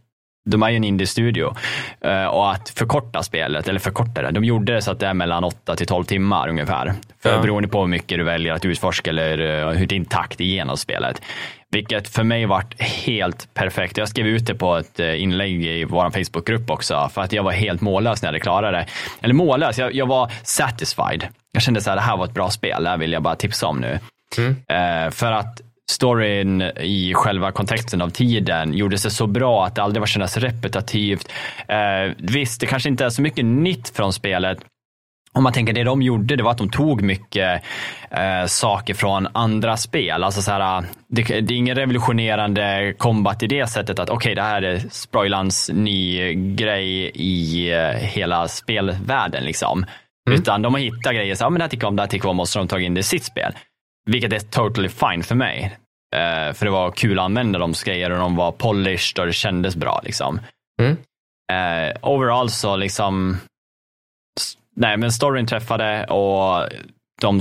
[0.45, 1.53] de är ju en indie-studio
[2.31, 5.43] och att förkorta spelet, eller förkorta det, de gjorde det så att det är mellan
[5.43, 6.93] 8 till 12 timmar ungefär.
[7.21, 7.41] För ja.
[7.41, 11.21] Beroende på hur mycket du väljer att utforska eller hur din takt igenom spelet.
[11.73, 13.97] Vilket för mig varit helt perfekt.
[13.97, 17.43] Jag skrev ut det på ett eh, inlägg i vår Facebookgrupp också, för att jag
[17.43, 18.85] var helt mållös när jag hade klarat det.
[19.21, 21.27] Eller mållös, jag, jag var satisfied.
[21.51, 23.67] Jag kände att det här var ett bra spel, det här vill jag bara tipsa
[23.67, 23.99] om nu.
[24.37, 24.55] Mm.
[24.67, 29.83] Eh, för att storyn i själva kontexten av tiden gjorde sig så bra att det
[29.83, 31.31] aldrig var kännas repetitivt.
[31.67, 34.57] Eh, visst, det kanske inte är så mycket nytt från spelet,
[35.33, 37.63] om man tänker det de gjorde, det var att de tog mycket
[38.11, 40.23] eh, saker från andra spel.
[40.23, 44.35] Alltså så här, det, det, är ingen revolutionerande combat i det sättet att okej, okay,
[44.35, 49.43] det här är Sproilans ny grej i eh, hela spelvärlden.
[49.43, 49.85] Liksom.
[50.27, 50.39] Mm.
[50.39, 52.09] Utan de har hittat grejer, så, ja, men det här tycker jag om, det här
[52.09, 53.53] tycker jag om, och så har de tagit in det i sitt spel.
[54.05, 55.77] Vilket är totally fine för mig.
[56.15, 59.33] Eh, för det var kul att använda de grejer och de var polished och det
[59.33, 60.01] kändes bra.
[60.03, 60.39] Liksom.
[60.81, 60.97] Mm.
[61.51, 63.37] Eh, overall så liksom
[64.75, 66.69] nej, men storyn träffade och
[67.21, 67.39] de,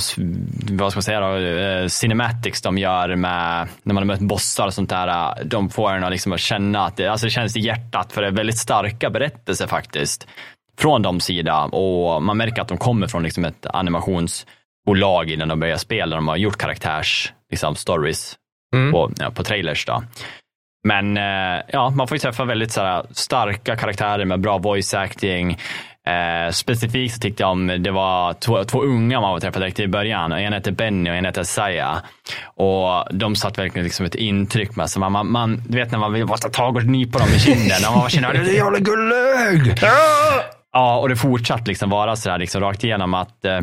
[0.71, 4.67] vad ska man säga då, eh, cinematics de gör med, när man har mött bossar
[4.67, 7.61] och sånt där, de får en att, liksom känna att det, alltså det känns i
[7.61, 10.29] hjärtat för det är väldigt starka berättelser faktiskt
[10.79, 15.61] från de sida och man märker att de kommer från liksom ett animationsbolag innan de
[15.61, 16.17] börjar spela.
[16.17, 18.37] De har gjort karaktärs liksom, stories
[18.75, 18.93] mm.
[18.93, 19.87] på, ja, på trailers.
[19.87, 20.03] Då.
[20.89, 25.59] Men eh, ja, man får ju träffa väldigt så starka karaktärer med bra voice acting.
[26.07, 29.89] Eh, specifikt så tyckte jag om, det var två, två unga man träffade direkt i
[29.89, 30.33] början.
[30.33, 32.03] En hette Benny och en hette Saya.
[32.45, 34.91] Och de satt verkligen liksom ett intryck med.
[34.91, 37.29] Så man, man, man, du vet när man vill bara ta tag och nypa dem
[37.37, 37.77] i kinden.
[37.91, 39.75] och man känner är jävla gullig.
[40.73, 43.61] Ja, och det fortsatte liksom vara sådär liksom rakt igenom att eh,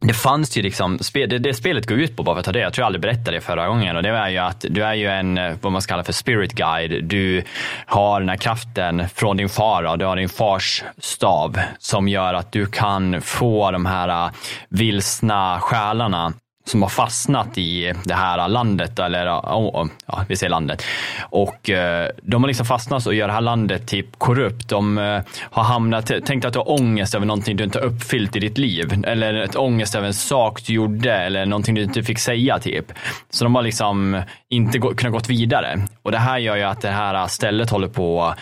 [0.00, 2.60] det fanns ju liksom, det, det spelet går ut på, bara för att ta det,
[2.60, 4.94] jag tror jag aldrig berättade det förra gången, och det är ju att du är
[4.94, 7.04] ju en, eh, vad man ska kalla för spirit guide.
[7.04, 7.42] Du
[7.86, 12.34] har den här kraften från din far, och du har din fars stav som gör
[12.34, 14.30] att du kan få de här eh,
[14.68, 16.32] vilsna själarna
[16.64, 19.88] som har fastnat i det här landet, eller ja,
[20.28, 20.84] vi säger landet.
[21.20, 24.68] Och eh, de har liksom fastnat och gör det här landet typ korrupt.
[24.68, 28.36] De eh, har hamnat, tänk att du har ångest över någonting du inte har uppfyllt
[28.36, 29.04] i ditt liv.
[29.06, 32.92] Eller ett ångest över en sak du gjorde eller någonting du inte fick säga typ.
[33.30, 35.82] Så de har liksom inte gå, kunnat gått vidare.
[36.02, 38.34] Och det här gör ju att det här stället håller på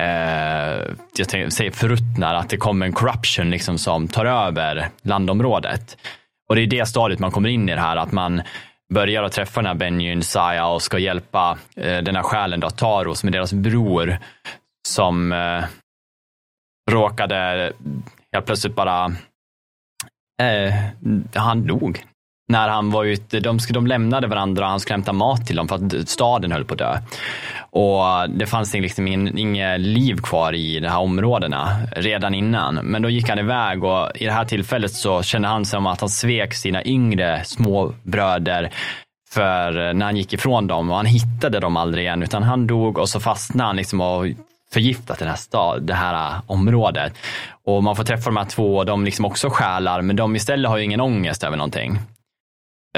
[0.00, 5.96] eh, jag säger förruttnar, att det kommer en corruption liksom som tar över landområdet.
[6.48, 8.42] Och det är det stadiet man kommer in i det här, att man
[8.94, 12.70] börjar att träffa den här Benjyn Saya och ska hjälpa eh, den här själen då,
[12.70, 14.18] Taro, som är deras bror,
[14.88, 15.64] som eh,
[16.90, 17.72] råkade
[18.32, 19.04] helt plötsligt bara,
[20.42, 20.74] eh,
[21.34, 22.04] han dog.
[22.48, 25.68] När han var ute, de, de lämnade varandra och han skulle hämta mat till dem
[25.68, 26.98] för att staden höll på att dö.
[27.76, 32.74] Och det fanns liksom inget liv kvar i de här områdena redan innan.
[32.74, 36.00] Men då gick han iväg och i det här tillfället så kände han som att
[36.00, 38.70] han svek sina yngre småbröder
[39.30, 42.66] för eh, när han gick ifrån dem och han hittade dem aldrig igen utan han
[42.66, 44.26] dog och så fastnade han liksom och
[44.72, 47.12] förgiftat den här stad, det här eh, området.
[47.64, 50.70] Och man får träffa de här två och de liksom också själar men de istället
[50.70, 51.98] har ju ingen ångest över någonting.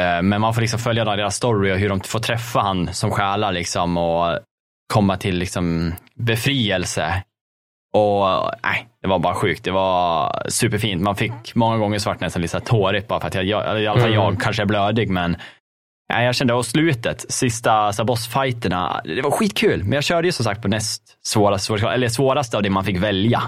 [0.00, 3.10] Eh, men man får liksom följa deras story och hur de får träffa han som
[3.10, 4.38] själar liksom och
[4.92, 7.22] komma till liksom befrielse.
[7.92, 9.64] Och nej, det var bara sjukt.
[9.64, 11.02] Det var superfint.
[11.02, 14.00] Man fick många gånger svart nästan lite tårigt bara för att jag, jag, i alla
[14.00, 14.40] fall jag mm.
[14.40, 15.36] kanske är blödig, men
[16.12, 19.84] nej, jag kände, och slutet, sista så bossfighterna, det var skitkul.
[19.84, 22.98] Men jag körde ju som sagt på näst svåraste, eller svåraste av det man fick
[22.98, 23.42] välja.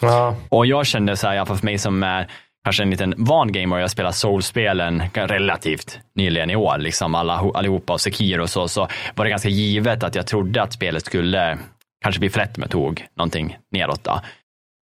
[0.00, 0.36] Ja.
[0.48, 2.28] Och jag kände så här, i alla fall för mig som är
[2.66, 7.92] kanske en liten van gamer, jag spelar soulspelen relativt nyligen i år, liksom alla, allihopa
[7.92, 11.58] och Sekiro och så, så var det ganska givet att jag trodde att spelet skulle
[12.02, 14.04] kanske bli för lätt om jag tog någonting neråt.
[14.04, 14.20] Då.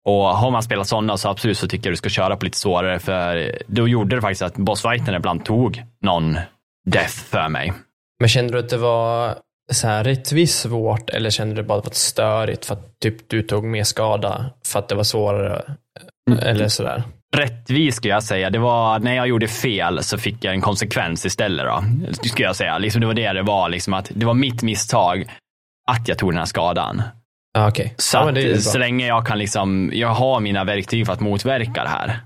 [0.09, 2.57] Och har man spelat sådana så absolut så tycker jag du ska köra på lite
[2.57, 6.37] svårare, för då gjorde det faktiskt att bossfighten ibland tog någon
[6.89, 7.73] death för mig.
[8.19, 9.35] Men kände du att det var
[9.71, 13.29] så här rättvist svårt eller kände du bara att det var störigt för att typ,
[13.29, 15.75] du tog mer skada för att det var svårare?
[16.31, 16.39] Mm.
[16.39, 17.03] Eller sådär?
[17.37, 18.49] Rättvis skulle jag säga.
[18.49, 21.65] Det var när jag gjorde fel så fick jag en konsekvens istället.
[21.65, 21.83] Då,
[22.27, 22.77] skulle jag säga.
[22.77, 23.69] Liksom det var det det var.
[23.69, 25.25] Liksom att det var mitt misstag
[25.87, 27.01] att jag tog den här skadan.
[27.53, 27.89] Ah, okay.
[27.97, 31.83] Så, ja, att, så länge jag kan liksom, jag har mina verktyg för att motverka
[31.83, 32.19] det här.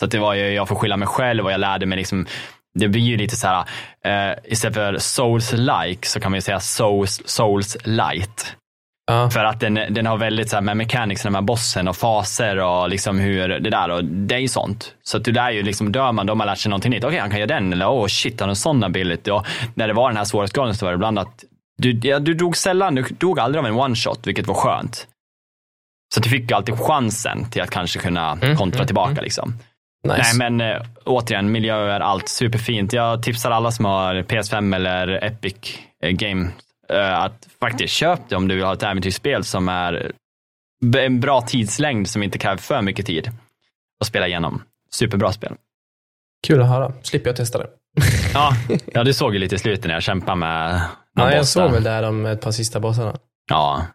[0.00, 2.26] Så att det var, jag får skylla mig själv och jag lärde mig liksom,
[2.74, 3.64] det blir ju lite så här,
[4.06, 8.56] uh, istället för souls-like så kan man ju säga souls, souls light.
[9.06, 9.30] Ja.
[9.30, 12.88] För att den, den har väldigt så här med mechanics med bossen och faser och
[12.88, 14.94] liksom hur det där och det är ju sånt.
[15.02, 17.04] Så att du lär ju liksom, dör man, då har man lärt sig någonting nytt.
[17.04, 19.30] Okej, okay, han kan göra den eller åh oh, shit, han har en sån ability.
[19.30, 21.44] Och när det var den här svårighetsgraden så var det ibland att
[21.78, 25.06] du, ja, du dog sällan, du dog aldrig av en one shot, vilket var skönt.
[26.14, 29.24] Så du fick alltid chansen till att kanske kunna mm, kontra mm, tillbaka mm.
[29.24, 29.54] liksom.
[30.08, 30.22] Nice.
[30.38, 32.92] Nej men äh, återigen, miljöer, allt superfint.
[32.92, 36.50] Jag tipsar alla som har PS5 eller Epic äh, Game Eh,
[36.88, 40.12] att faktiskt köp det om du vill ha ett äventyrsspel som är
[40.96, 43.30] en bra tidslängd som inte kräver för mycket tid
[44.00, 44.62] att spela igenom.
[44.90, 45.54] Superbra spel.
[46.46, 46.92] Kul att höra.
[47.02, 47.68] Slipper jag testa det.
[48.34, 48.52] ja,
[48.86, 50.80] ja, du såg ju lite i slutet när jag kämpade med
[51.14, 53.18] Ja, jag såg väl där de ett par sista bossarna.
[53.50, 53.86] Ja,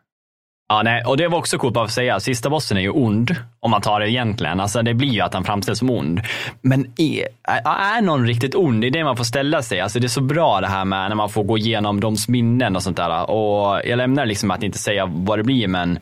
[0.72, 2.20] Ja, nej, och det var också coolt att säga.
[2.20, 4.60] Sista bossen är ju ond, om man tar det egentligen.
[4.60, 6.22] Alltså, det blir ju att han framställs som ond.
[6.62, 7.28] Men är,
[7.66, 8.82] är någon riktigt ond?
[8.82, 9.80] Det är det man får ställa sig.
[9.80, 12.76] Alltså, det är så bra det här med när man får gå igenom deras minnen
[12.76, 13.30] och sånt där.
[13.30, 16.00] Och jag lämnar liksom att inte säga vad det blir, men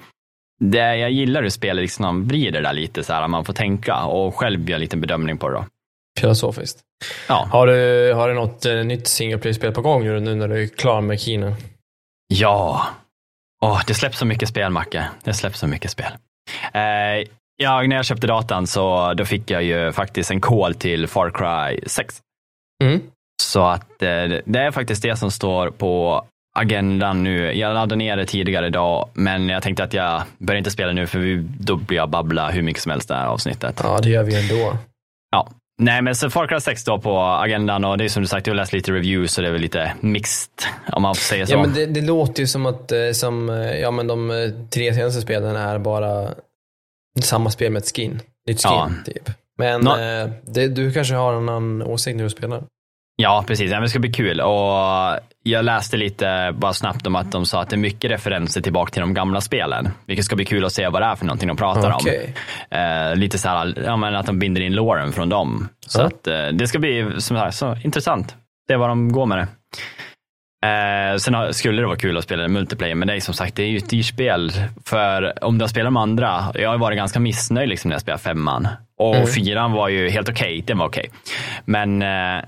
[0.60, 4.36] det, jag gillar hur spelet liksom vrider där lite, så här, man får tänka och
[4.36, 5.56] själv göra en liten bedömning på det.
[5.56, 5.66] Då.
[6.20, 6.80] Filosofiskt.
[7.28, 7.48] Ja.
[7.52, 10.68] Har du, har du något uh, nytt single play-spel på gång nu när du är
[10.68, 11.56] klar med Kina?
[12.28, 12.88] Ja,
[13.66, 15.08] Åh, det släpps så mycket spel, Macke.
[15.24, 16.12] Det släpps så mycket spel.
[16.74, 21.08] Eh, ja, när jag köpte datan så då fick jag ju faktiskt en call till
[21.08, 22.22] Far Cry 6.
[22.84, 23.02] Mm.
[23.44, 26.26] Så att eh, det är faktiskt det som står på
[26.60, 27.54] agendan nu.
[27.54, 31.08] Jag laddade ner det tidigare idag, men jag tänkte att jag börjar inte spela nu
[31.08, 33.82] för vi, då blir jag babbla hur mycket som helst det här avsnittet.
[33.84, 34.78] Ja, det gör vi ändå.
[35.32, 35.50] Ja,
[35.82, 38.48] Nej, men så Far Cry 6 då på agendan och det är som du sagt,
[38.48, 40.54] jag har läst lite reviews så det är väl lite mixed
[40.92, 41.54] om man får säga så.
[41.54, 44.50] Ja, men det, det låter ju som att eh, som, eh, ja, men de eh,
[44.70, 46.34] tre senaste spelen är bara
[47.22, 48.22] samma spel med ett skin.
[48.48, 48.90] Nytt skin, ja.
[49.06, 49.30] typ.
[49.58, 49.92] Men no.
[50.46, 52.64] det, du kanske har en annan åsikt när du spelar?
[53.20, 53.72] Ja, precis.
[53.72, 54.42] Det ska bli kul.
[54.42, 58.62] Och jag läste lite bara snabbt om att de sa att det är mycket referenser
[58.62, 59.90] tillbaka till de gamla spelen.
[60.06, 62.20] Vilket ska bli kul att se vad det är för någonting de pratar okay.
[62.72, 62.78] om.
[62.78, 65.70] Eh, lite så här, ja, men att de binder in Lauren från dem.
[65.88, 66.08] Så mm.
[66.08, 68.36] att, eh, det ska bli som här, så intressant.
[68.68, 69.48] Det är vad de går med det.
[70.66, 73.64] Eh, sen skulle det vara kul att spela multiplayer, men det är som sagt det
[73.64, 74.52] är ju ett dyrt spel.
[74.86, 78.02] För om du har spelat med andra, jag har varit ganska missnöjd liksom när jag
[78.02, 78.68] spelade femman.
[78.98, 79.28] Och mm.
[79.28, 81.10] fyran var ju helt okej, okay, den var okej.
[81.10, 81.20] Okay.
[81.66, 82.44] Men eh,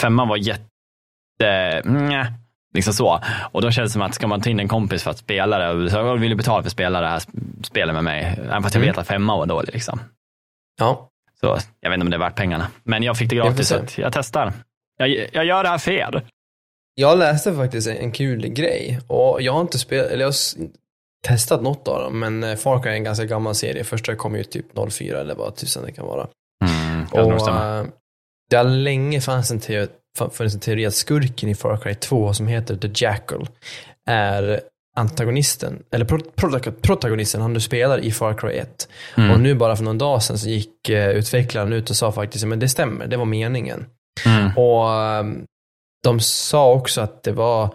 [0.00, 2.26] femman var jätte, mm,
[2.74, 3.20] liksom så.
[3.52, 5.58] Och då känns det som att ska man ta in en kompis för att spela
[5.58, 7.22] det, så jag vill betala för att spela det här
[7.62, 8.92] spelet med mig, även fast jag mm.
[8.92, 9.74] vet att femman var dålig.
[9.74, 10.00] Liksom.
[10.78, 11.10] Ja.
[11.40, 12.68] Så jag vet inte om det är värt pengarna.
[12.84, 14.52] Men jag fick det gratis, så jag testar.
[14.98, 16.22] Jag, jag gör det här för er.
[16.94, 20.68] Jag läste faktiskt en kul grej och jag har inte spelat, eller jag har
[21.26, 23.84] testat något av dem, men eh, Far Cry är en ganska gammal serie.
[23.84, 26.26] Första kom ju typ 04 eller vad tusan det kan vara.
[26.64, 27.50] Mm, och,
[28.50, 29.88] det har länge funnits en, teori,
[30.32, 33.48] funnits en teori att skurken i Far Cry 2 som heter The Jackal
[34.06, 34.60] är
[34.96, 36.04] antagonisten, eller
[36.70, 38.88] protagonisten han du spelar i Far Cry 1.
[39.16, 39.30] Mm.
[39.30, 42.46] Och nu bara för någon dag sedan så gick uh, utvecklaren ut och sa faktiskt,
[42.46, 43.86] men det stämmer, det var meningen.
[44.26, 44.56] Mm.
[44.56, 44.88] Och
[45.20, 45.44] um,
[46.02, 47.74] de sa också att det var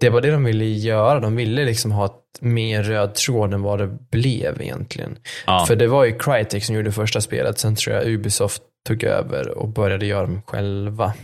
[0.00, 1.20] det var det de ville göra.
[1.20, 5.18] De ville liksom ha ett mer röd tråd än vad det blev egentligen.
[5.46, 5.64] Ja.
[5.68, 7.58] För det var ju Crytek som gjorde första spelet.
[7.58, 11.14] Sen tror jag Ubisoft tog över och började göra dem själva.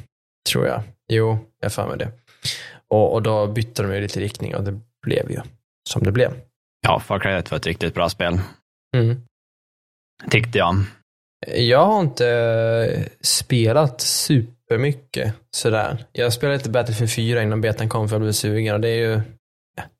[0.50, 0.82] Tror jag.
[1.12, 2.12] Jo, jag för mig det.
[2.88, 5.40] Och, och då bytte de ju lite riktning och det blev ju
[5.88, 6.32] som det blev.
[6.86, 8.40] Ja, Far Cry 1 var ett riktigt bra spel.
[8.96, 9.20] Mm.
[10.30, 10.74] Tyckte jag.
[11.56, 16.04] Jag har inte spelat super för mycket sådär.
[16.12, 18.96] Jag spelade lite Battlefield 4 innan betan kom för jag blev sugen och det är
[18.96, 19.20] ju,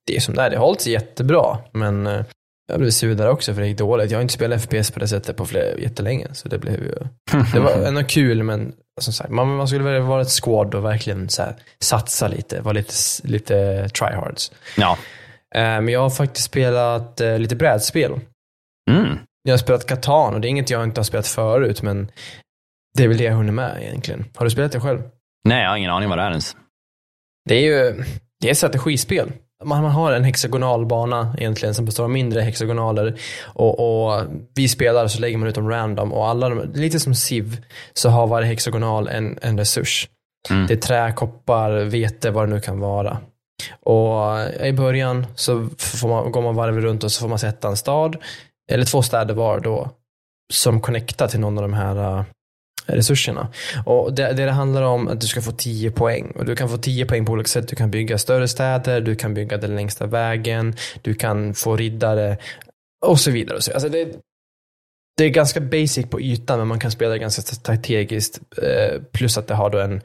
[0.07, 0.51] det är som det är.
[0.51, 2.25] Det har hållit sig jättebra, men eh,
[2.67, 4.11] jag blev sur där också för det gick dåligt.
[4.11, 6.95] Jag har inte spelat FPS på det sättet på flera, jättelänge, så det blev ju,
[7.53, 10.85] det var ändå kul, men som sagt, man, man skulle vilja vara ett squad och
[10.85, 14.53] verkligen så här, satsa lite, vara lite, lite tryhards.
[14.77, 14.99] Ja.
[15.55, 18.13] Eh, men jag har faktiskt spelat uh, lite brädspel.
[18.91, 19.19] Mm.
[19.43, 22.11] Jag har spelat Catan och det är inget jag inte har spelat förut, men
[22.97, 24.25] det är väl det jag hunnit med egentligen.
[24.35, 25.03] Har du spelat det själv?
[25.45, 26.57] Nej, jag har ingen aning vad det är ens.
[27.49, 28.05] Det är ju
[28.41, 29.33] det är ett strategispel.
[29.65, 34.23] Man, har en hexagonal bana egentligen som består av mindre hexagonaler och, och
[34.55, 37.65] vi spelar så lägger man ut dem random och alla de, lite som Civ
[37.95, 40.09] så har varje hexagonal en, en resurs.
[40.51, 40.67] Mm.
[40.67, 43.19] Det är trä, koppar, vete, vad det nu kan vara.
[43.81, 47.69] Och i början så får man, går man varv runt och så får man sätta
[47.69, 48.17] en stad,
[48.73, 49.91] eller två städer var då,
[50.53, 52.25] som connectar till någon av de här
[52.87, 53.49] resurserna.
[53.87, 56.33] Och det, det, det handlar om att du ska få 10 poäng.
[56.35, 57.69] Och du kan få 10 poäng på olika sätt.
[57.69, 62.39] Du kan bygga större städer, du kan bygga den längsta vägen, du kan få riddare
[63.07, 63.57] och så vidare.
[63.75, 64.09] Alltså det,
[65.17, 68.41] det är ganska basic på ytan, men man kan spela det ganska strategiskt.
[68.63, 70.03] Eh, plus att det har då en,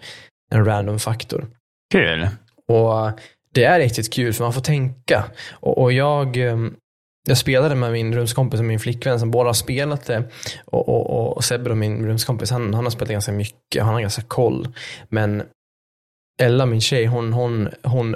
[0.52, 1.48] en random faktor.
[1.92, 2.28] Kul.
[2.68, 3.20] Och
[3.54, 5.24] det är riktigt kul, för man får tänka.
[5.52, 6.76] Och, och jag, ehm,
[7.28, 10.24] jag spelade med min rumskompis och min flickvän som båda har spelat det.
[10.66, 13.84] Och, och, och Sebbe, min rumskompis, han, han har spelat ganska mycket.
[13.84, 14.68] Han har ganska koll.
[15.10, 15.44] Men
[16.42, 18.16] Ella, min tjej, hon, hon, hon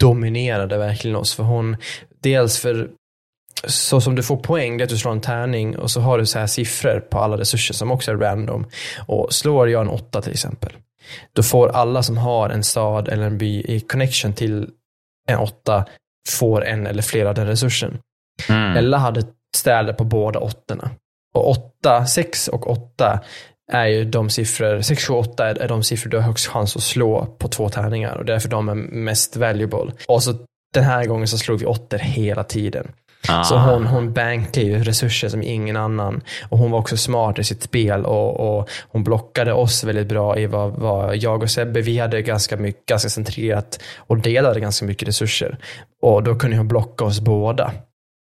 [0.00, 1.34] dominerade verkligen oss.
[1.34, 1.76] För hon,
[2.22, 2.90] dels för
[3.64, 6.18] så som du får poäng, det är att du slår en tärning och så har
[6.18, 8.66] du så här siffror på alla resurser som också är random.
[9.06, 10.72] Och slår jag en åtta till exempel,
[11.32, 14.68] då får alla som har en stad eller en by i connection till
[15.28, 15.84] en åtta
[16.28, 17.98] får en eller flera av den resursen.
[18.48, 18.76] Mm.
[18.76, 19.22] Ella hade
[19.56, 20.90] städer på båda åttorna.
[21.34, 23.20] Och åtta, sex och åtta
[23.72, 26.82] är ju de siffror, 6, 7, 8 är de siffror du har högst chans att
[26.82, 29.92] slå på två tärningar och därför de är mest valuable.
[30.08, 30.34] Och så
[30.74, 32.92] den här gången så slog vi åttor hela tiden.
[33.28, 33.44] Ah.
[33.44, 36.22] Så hon, hon bankade ju resurser som ingen annan.
[36.48, 40.38] Och hon var också smart i sitt spel och, och hon blockade oss väldigt bra
[40.38, 44.86] i vad, vad jag och Sebbe, vi hade ganska mycket, ganska centrerat och delade ganska
[44.86, 45.58] mycket resurser.
[46.02, 47.72] Och då kunde hon blocka oss båda.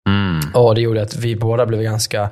[0.09, 0.41] Mm.
[0.55, 2.31] Och det gjorde att vi båda blev ganska,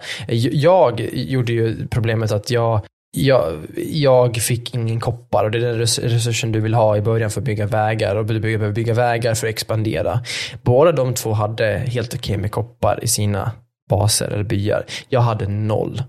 [0.52, 2.80] jag gjorde ju problemet att jag
[3.16, 5.78] jag, jag fick ingen koppar och det är den
[6.10, 9.34] resursen du vill ha i början för att bygga vägar och du behöver bygga vägar
[9.34, 10.20] för att expandera.
[10.62, 13.52] Båda de två hade helt okej med koppar i sina
[13.90, 14.84] baser eller byar.
[15.08, 16.02] Jag hade noll.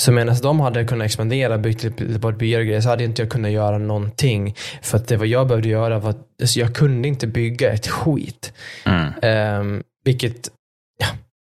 [0.00, 3.22] Så medan de hade kunnat expandera, byggt lite bort byar och grejer, så hade inte
[3.22, 4.54] jag kunnat göra någonting.
[4.82, 8.52] För att det vad jag behövde göra var, alltså jag kunde inte bygga ett skit.
[8.84, 9.60] Mm.
[9.60, 10.50] Um, vilket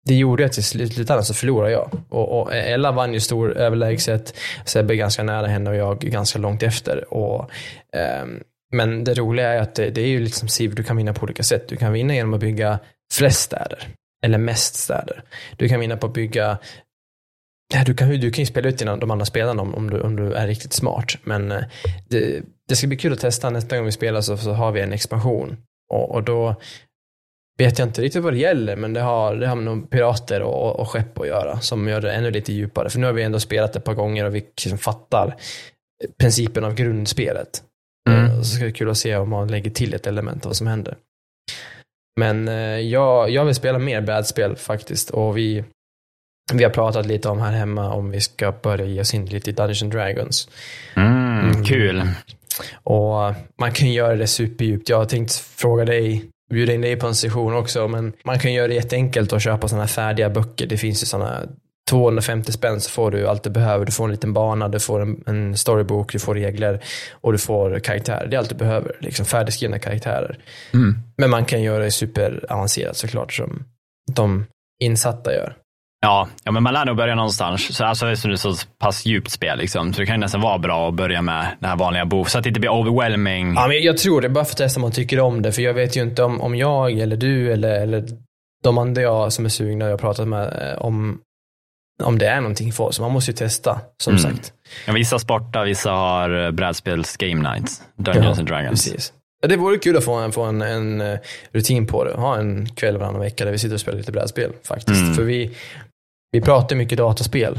[0.04, 1.90] det gjorde att i slutändan så förlorade jag.
[2.08, 4.34] Och, och Ella vann ju stor överlägset.
[4.64, 7.14] Sebbe ganska nära henne och jag ganska långt efter.
[7.14, 7.50] Och,
[8.22, 11.12] um, men det roliga är att det, det är ju liksom Siv, du kan vinna
[11.12, 11.68] på olika sätt.
[11.68, 12.78] Du kan vinna genom att bygga
[13.12, 13.88] flest städer.
[14.24, 15.22] Eller mest städer.
[15.56, 16.58] Du kan vinna på att bygga
[17.86, 20.16] du kan, du kan ju spela ut dina, de andra spelarna om, om, du, om
[20.16, 21.18] du är riktigt smart.
[21.24, 21.64] Men eh,
[22.08, 24.80] det, det ska bli kul att testa nästa gång vi spelar så, så har vi
[24.80, 25.56] en expansion.
[25.92, 26.56] Och, och då
[27.64, 30.80] vet jag inte riktigt vad det gäller, men det har, det har med pirater och,
[30.80, 32.90] och skepp att göra som gör det ännu lite djupare.
[32.90, 35.36] För nu har vi ändå spelat ett par gånger och vi liksom fattar
[36.18, 37.62] principen av grundspelet.
[38.10, 38.24] Mm.
[38.24, 40.56] Eh, så ska det kul att se om man lägger till ett element av vad
[40.56, 40.96] som händer.
[42.20, 45.64] Men eh, jag, jag vill spela mer brädspel faktiskt och vi,
[46.52, 49.50] vi har pratat lite om här hemma om vi ska börja ge oss in lite
[49.50, 50.48] i Dungeons Dragons.
[50.96, 51.64] Mm, mm.
[51.64, 52.02] Kul.
[52.74, 54.88] Och man kan göra det superdjupt.
[54.88, 58.52] Jag har tänkt fråga dig, bjuda in dig på en session också, men man kan
[58.52, 60.66] göra det jätteenkelt och köpa sådana här färdiga böcker.
[60.66, 61.42] Det finns ju sådana
[61.90, 63.86] 250 spänn så får du allt du behöver.
[63.86, 66.80] Du får en liten bana, du får en, en storybok, du får regler
[67.10, 68.26] och du får karaktärer.
[68.26, 68.96] Det är allt du behöver.
[69.00, 70.38] Liksom färdigskrivna karaktärer.
[70.74, 70.98] Mm.
[71.16, 73.64] Men man kan göra det superavancerat såklart som
[74.12, 74.46] de
[74.82, 75.56] insatta gör.
[76.04, 77.76] Ja, ja, men man lär nog börja någonstans.
[77.76, 79.92] Så, alltså, det är så pass djupt spel, liksom.
[79.92, 82.44] så det kan nästan vara bra att börja med den här vanliga bo så att
[82.44, 83.54] det inte blir overwhelming.
[83.54, 85.52] Ja, men jag tror det, bara för att testa om man tycker om det.
[85.52, 88.04] För jag vet ju inte om, om jag eller du eller, eller
[88.62, 91.20] de andra jag som är sugna jag har pratat med eh, om,
[92.02, 93.00] om det är någonting för oss.
[93.00, 94.22] Man måste ju testa, som mm.
[94.22, 94.52] sagt.
[94.86, 97.82] Ja, vissa sportar, vissa har eh, brädspels game nights.
[97.96, 98.84] Dungeons ja, and Dragons.
[98.84, 99.12] Precis.
[99.42, 101.18] Ja, det vore kul att få en, få en, en eh,
[101.52, 102.14] rutin på det.
[102.14, 105.02] Ha en kväll varannan vecka där vi sitter och spelar lite brädspel faktiskt.
[105.02, 105.14] Mm.
[105.14, 105.50] För vi,
[106.32, 107.58] vi pratar mycket dataspel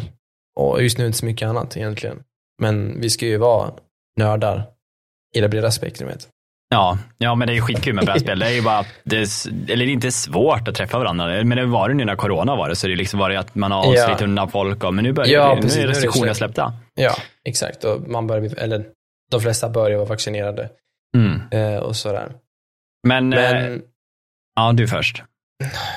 [0.60, 2.24] och just nu inte så mycket annat egentligen.
[2.62, 3.72] Men vi ska ju vara
[4.18, 4.66] nördar
[5.36, 6.28] i det breda spektrumet.
[6.70, 8.40] Ja, ja, men det är ju skitkul med brädspel.
[8.40, 9.28] Det är ju bara, det är,
[9.72, 11.44] eller det är inte svårt att träffa varandra.
[11.44, 13.40] Men det var det nu när corona var det, så det är liksom var det
[13.40, 14.26] att man har avslutat ja.
[14.26, 14.84] undan folk.
[14.84, 16.74] Och, men nu börjar ja, det, nu är restriktionerna släppta.
[16.94, 17.16] Ja,
[17.46, 17.84] exakt.
[17.84, 18.86] Och man börjar, eller
[19.32, 20.70] de flesta börjar vara vaccinerade.
[21.18, 21.42] Mm.
[21.52, 22.32] Eh, och sådär.
[23.08, 23.80] Men, men eh,
[24.56, 25.24] ja, du först.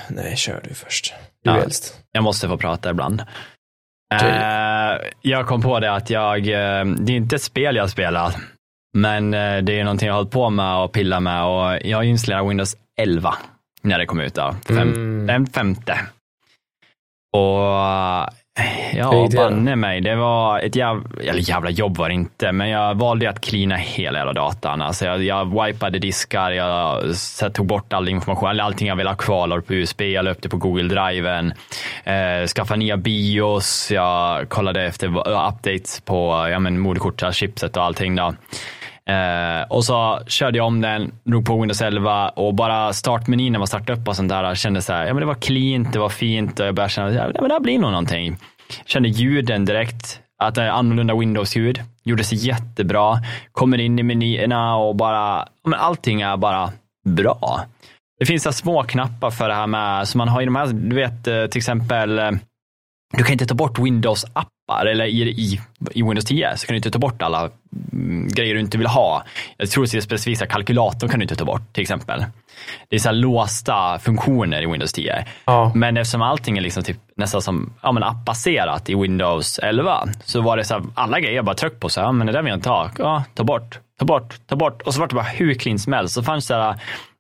[0.08, 1.14] Nej, kör du först.
[1.47, 2.01] Du ja, helst.
[2.12, 3.20] Jag måste få prata ibland.
[4.22, 8.34] Uh, jag kom på det att jag, uh, det är inte ett spel jag spelar,
[8.99, 12.05] men uh, det är någonting jag har hållit på med och pillat med och jag
[12.05, 13.34] installerade Windows 11
[13.82, 15.26] när det kom ut, då, fem, mm.
[15.26, 16.01] den femte.
[17.32, 17.61] Och
[18.94, 20.00] Ja, banne mig.
[20.00, 23.76] Det var ett jävla, eller jävla jobb var det inte, men jag valde att cleana
[23.76, 24.82] hela jävla datan.
[24.82, 27.04] Alltså jag, jag wipade diskar, jag
[27.54, 31.52] tog bort all information, allting jag ville ha kvar på USB, jag det på Google-driven,
[32.04, 38.16] eh, skaffade nya bios, jag kollade efter updates på ja, moderkort, chipset och allting.
[38.16, 38.34] Då.
[39.09, 43.59] Eh, och så körde jag om den, drog på Windows 11 och bara startmenyn när
[43.59, 45.98] man startade upp och sånt där kände så här, ja men det var cleant, det
[45.98, 48.36] var fint och jag började känna, ja men det här blir nog någonting.
[48.84, 51.82] Kände ljuden direkt, att det är annorlunda Windows-ljud.
[52.04, 53.18] Gjorde sig jättebra.
[53.52, 56.72] Kommer in i menyerna och bara, men allting är bara
[57.09, 57.64] bra.
[58.18, 60.66] Det finns så små knappar för det här med, som man har i de här,
[60.66, 62.30] du vet eh, till exempel, eh,
[63.16, 65.60] du kan inte ta bort Windows-app appar eller i, i,
[65.90, 67.50] i Windows 10 så kan du inte ta bort alla
[67.92, 69.24] mm, grejer du inte vill ha.
[69.56, 72.24] Jag tror att det specifika kalkylatorn kan du inte ta bort till exempel.
[72.88, 75.24] Det är så låsta funktioner i Windows 10.
[75.44, 75.72] Ja.
[75.74, 80.40] Men eftersom allting är liksom typ nästan som ja, men appbaserat i Windows 11 så
[80.40, 82.42] var det så här, alla grejer jag bara tryck på så här, men det där
[82.42, 82.90] vill jag inte ha.
[82.98, 84.82] Ja, ta bort, ta bort, ta bort.
[84.82, 86.14] Och så var det bara hur clean som helst.
[86.14, 86.76] Så fanns det här,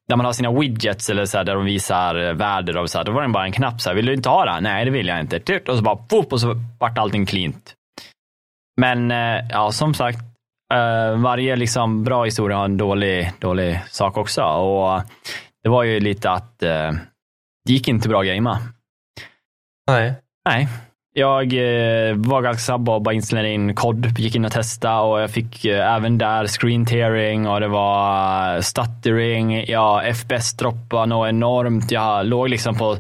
[0.08, 2.78] där man har sina widgets eller så här, där de visar värden.
[2.78, 3.80] Och så här, då var det bara en knapp.
[3.80, 4.60] Så här, vill du inte ha det?
[4.60, 5.60] Nej, det vill jag inte.
[5.70, 7.74] Och så bara pop, och så vart allting cleant.
[8.80, 10.18] Men eh, ja, som sagt,
[10.74, 14.42] eh, varje liksom bra historia har en dålig, dålig sak också.
[14.42, 15.02] Och
[15.62, 16.92] det var ju lite att eh,
[17.64, 18.58] det gick inte bra att gamea.
[19.90, 20.14] Nej.
[20.48, 20.68] Nej,
[21.18, 25.20] jag eh, var ganska snabb och bara installerade in kod, gick in och testade och
[25.20, 29.64] jag fick eh, även där screen tearing och det var eh, stuttering.
[29.68, 31.90] Ja, FPS droppade något enormt.
[31.90, 32.96] Jag låg liksom på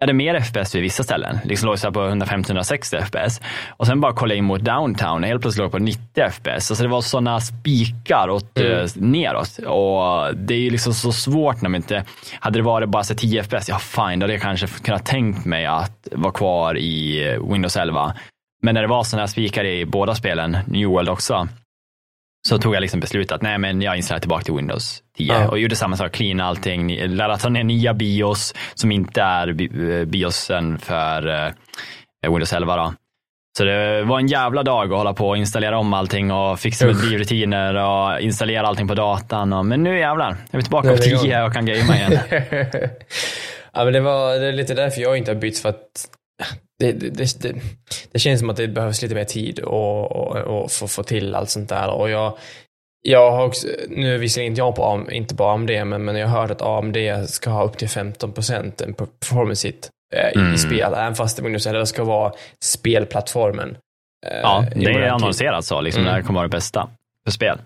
[0.00, 1.38] är det mer FPS vid vissa ställen.
[1.44, 3.40] Liksom låg så på 150-160 FPS.
[3.68, 5.24] Och sen bara kolla in mot downtown.
[5.24, 6.70] Helt plötsligt låg på 90 FPS.
[6.70, 8.72] Alltså det var sådana spikar åt, mm.
[8.72, 9.58] Eh, neråt.
[9.58, 12.04] Och det är liksom så svårt när man inte...
[12.40, 15.44] Hade det varit bara så 10 FPS, ja fine, då hade jag kanske kunnat tänkt
[15.44, 17.22] mig att vara kvar i
[17.52, 18.14] Windows 11.
[18.62, 21.48] Men när det var sådana spikar i båda spelen, New World också,
[22.48, 25.48] så tog jag liksom beslutet att nej, men jag installerar tillbaka till Windows 10 ja.
[25.48, 26.98] och gjorde samma sak, clean allting,
[27.40, 31.52] ta ner nya BIOS som inte är eh, BIOSen för eh,
[32.32, 32.76] Windows 11.
[32.76, 32.94] Då.
[33.58, 36.86] Så det var en jävla dag att hålla på och installera om allting och fixa
[36.86, 39.52] med drivrutiner och installera allting på datan.
[39.52, 42.18] Och, men nu jävlar, är vi tillbaka på 10 och kan gamea igen.
[43.72, 46.08] ja, men det, var, det är lite därför jag inte har bytt för att
[46.78, 47.54] det, det, det,
[48.12, 51.34] det, känns som att det behövs lite mer tid och, och, och få få till
[51.34, 51.90] allt sånt där.
[51.90, 52.38] Och jag,
[53.02, 56.16] jag har också, nu är visserligen inte jag på AM, inte på AMD, men, men
[56.16, 60.54] jag har hört att AMD ska ha upp till 15% en performance hit eh, mm.
[60.54, 62.32] i spel, även fast det Windows 11 ska vara
[62.64, 63.76] spelplattformen.
[64.26, 66.10] Eh, ja, det är annonserat så, liksom, mm.
[66.10, 66.90] det här kommer vara det bästa
[67.24, 67.58] för spel.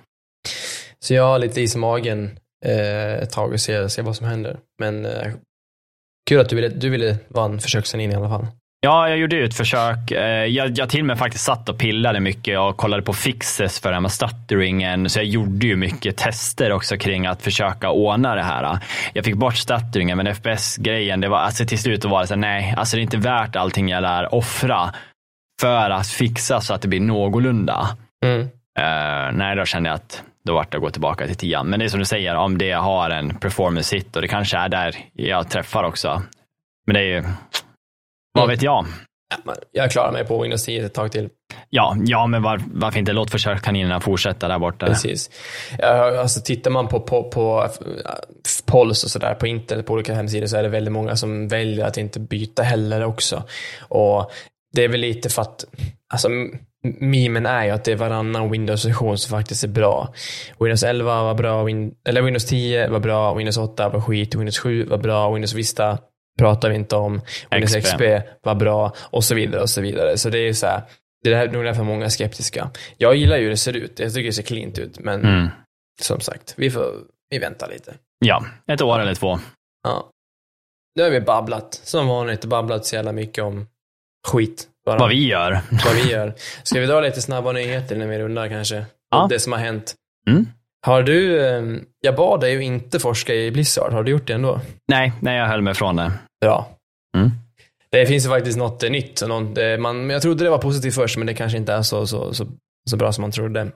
[1.01, 4.27] Så jag har lite is i magen eh, ett tag och se, se vad som
[4.27, 4.59] händer.
[4.79, 5.33] Men eh,
[6.29, 8.47] kul att du ville, du ville vara en försökskanin i alla fall.
[8.85, 10.11] Ja, jag gjorde ju ett försök.
[10.11, 13.81] Eh, jag, jag till och med faktiskt satt och pillade mycket och kollade på fixes
[13.81, 15.09] för det här stutteringen.
[15.09, 18.79] Så jag gjorde ju mycket tester också kring att försöka ordna det här.
[19.13, 22.41] Jag fick bort stutteringen, men FPS-grejen, det var alltså till slut var det så här,
[22.41, 24.95] nej, alltså det är inte värt allting jag lär offra
[25.61, 27.89] för att fixa så att det blir någorlunda.
[28.25, 28.41] Mm.
[28.41, 31.67] Uh, nej, då kände jag att då vart det att gå tillbaka till tian.
[31.67, 34.57] Men det är som du säger, om det har en performance hit och det kanske
[34.57, 36.23] är där jag träffar också.
[36.87, 37.25] Men det är ju,
[38.33, 38.87] vad vet jag?
[39.73, 41.29] Jag klarar mig på Windows 10 ett tag till.
[41.71, 44.87] Ja, ja men var, varför inte låt försökskaninerna fortsätta där borta?
[44.87, 45.31] Precis.
[46.19, 47.69] Alltså, tittar man på, på, på
[48.67, 51.87] polls och sådär på internet, på olika hemsidor, så är det väldigt många som väljer
[51.87, 53.43] att inte byta heller också.
[53.81, 54.31] Och
[54.73, 55.65] det är väl lite för att,
[56.13, 56.29] alltså,
[57.01, 60.15] memen är ju att det är varannan Windows-version som faktiskt är bra.
[60.61, 64.59] Windows 11 var bra, Win eller Windows 10 var bra, Windows 8 var skit, Windows
[64.59, 65.99] 7 var bra, Windows Vista
[66.39, 67.21] pratar vi inte om.
[67.51, 67.85] Windows XP.
[67.85, 68.03] XP
[68.43, 70.19] var bra och så vidare och så vidare.
[70.19, 70.83] Så det är så här,
[71.23, 72.71] det är nog därför många är skeptiska.
[72.99, 73.99] Jag gillar ju hur det ser ut.
[73.99, 75.49] Jag tycker det ser cleant ut, men mm.
[76.03, 76.93] som sagt, vi får
[77.31, 77.95] vi väntar lite.
[78.19, 79.39] Ja, ett år eller två.
[79.83, 80.11] Ja.
[80.97, 83.67] Nu har vi babblat, som vanligt, babblat så jävla mycket om
[84.29, 84.69] skit.
[84.87, 84.99] Bara.
[84.99, 85.61] Vad vi gör.
[85.85, 86.35] Vad vi gör.
[86.63, 88.85] Ska vi dra lite snabba nyheter när vi rundar kanske?
[89.11, 89.27] Ja.
[89.31, 89.95] Det som har hänt.
[90.29, 90.47] Mm.
[90.87, 94.33] Har du, ehm, jag bad dig ju inte forska i Blizzard, har du gjort det
[94.33, 94.61] ändå?
[94.89, 96.13] Nej, nej jag höll mig från det.
[96.41, 96.69] Ja.
[97.17, 97.31] Mm.
[97.91, 99.23] Det finns ju faktiskt något nytt.
[99.29, 102.35] Något, man, jag trodde det var positivt först, men det kanske inte är så, så,
[102.35, 102.47] så,
[102.91, 103.71] så bra som man trodde.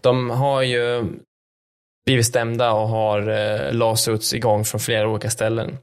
[0.00, 1.04] De har ju
[2.10, 5.78] blivit stämda och har eh, lawsuits igång från flera olika ställen.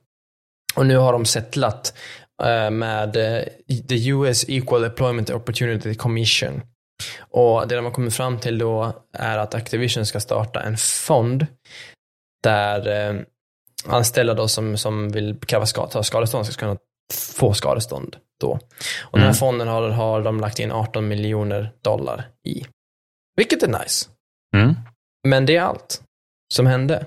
[0.75, 1.93] Och nu har de settlat
[2.43, 3.43] eh, med eh,
[3.89, 6.61] the US Equal Employment Opportunity Commission.
[7.37, 11.47] Och det de har kommit fram till då är att Activision ska starta en fond
[12.43, 13.21] där eh,
[13.85, 16.77] anställda då som, som vill kräva ta skadestånd ska kunna
[17.13, 18.49] få skadestånd då.
[18.49, 18.71] Och mm.
[19.11, 19.35] den här mm.
[19.35, 22.65] fonden har, har de lagt in 18 miljoner dollar i.
[23.35, 24.09] Vilket är nice.
[24.55, 24.75] Mm.
[25.27, 26.01] Men det är allt
[26.53, 27.05] som hände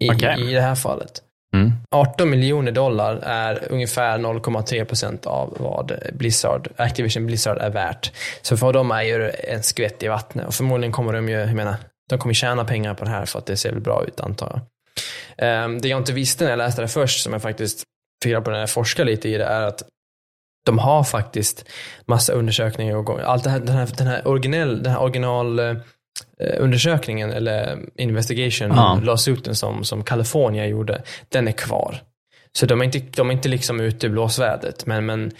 [0.00, 0.50] i, okay.
[0.50, 1.22] i det här fallet.
[1.96, 8.12] 18 miljoner dollar är ungefär 0,3 procent av vad Blizzard, Activision Blizzard är värt.
[8.42, 11.54] Så för dem är ju en skvätt i vattnet och förmodligen kommer de ju, jag
[11.54, 11.76] menar,
[12.08, 14.52] de kommer tjäna pengar på det här för att det ser väl bra ut antar
[14.52, 15.64] jag.
[15.64, 17.82] Um, det jag inte visste när jag läste det först, som jag faktiskt
[18.24, 19.82] fick på när jag forskade lite i det, är att
[20.66, 21.68] de har faktiskt
[22.06, 25.76] massa undersökningar och allt det här, den här, den här originell, den här original uh,
[26.40, 29.00] undersökningen eller investigation, ja.
[29.02, 32.00] lawsuiten som, som California gjorde, den är kvar.
[32.52, 35.32] Så de är inte, de är inte liksom ute i blåsvädret, men, men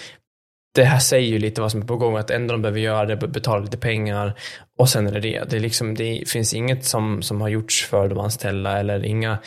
[0.74, 2.80] det här säger ju lite vad som är på gång, att det enda de behöver
[2.80, 4.38] göra att betala lite pengar
[4.78, 5.51] och sen är det det.
[5.51, 9.38] Det, är liksom, det finns inget som, som har gjorts för de anställda eller inga,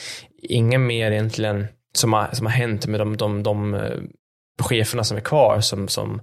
[0.42, 4.00] inga mer egentligen som har, som har hänt med de, de, de, eh,
[4.62, 6.22] cheferna som är kvar som, som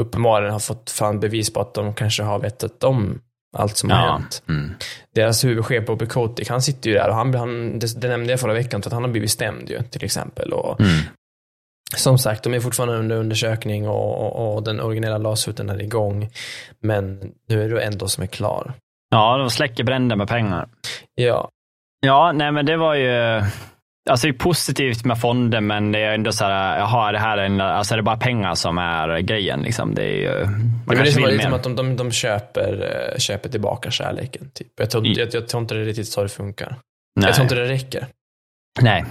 [0.00, 3.20] uppenbarligen har fått fram bevis på att de kanske har vetat om
[3.56, 3.96] allt som ja.
[3.96, 4.42] har hänt.
[4.48, 4.74] Mm.
[5.14, 8.40] Deras huvudchef Bobby Kotick, han sitter ju där och han, han det, det nämnde jag
[8.40, 10.52] förra veckan, att han har blivit stämd ju till exempel.
[10.52, 11.00] Och, mm.
[11.96, 16.28] Som sagt, de är fortfarande under undersökning och, och, och den originella lashuten är igång.
[16.80, 18.72] Men nu är det ändå som är klar.
[19.10, 20.68] Ja, de släcker bränder med pengar.
[21.14, 21.50] Ja.
[22.00, 23.42] Ja, nej men det var ju
[24.10, 27.38] Alltså det är positivt med fonder, men det är ändå så här, jaha, det här
[27.38, 29.62] är, alltså är det bara pengar som är grejen?
[29.62, 29.94] Liksom.
[29.94, 33.90] Det är ju, man det är som att de, de, de köper, eh, köper tillbaka
[33.90, 34.50] kärleken.
[34.54, 34.68] Typ.
[34.76, 36.76] Jag, tror, jag, jag tror inte det är riktigt så det funkar.
[37.16, 37.26] Nej.
[37.26, 38.06] Jag tror inte det räcker.
[38.80, 39.04] Nej,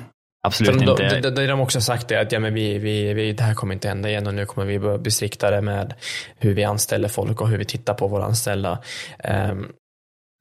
[0.48, 1.20] absolut de, inte.
[1.20, 3.74] Det de, de också sagt är att ja, men vi, vi, vi, det här kommer
[3.74, 5.94] inte hända igen och nu kommer vi bli striktare med
[6.38, 8.80] hur vi anställer folk och hur vi tittar på våra anställda.
[9.24, 9.72] Um,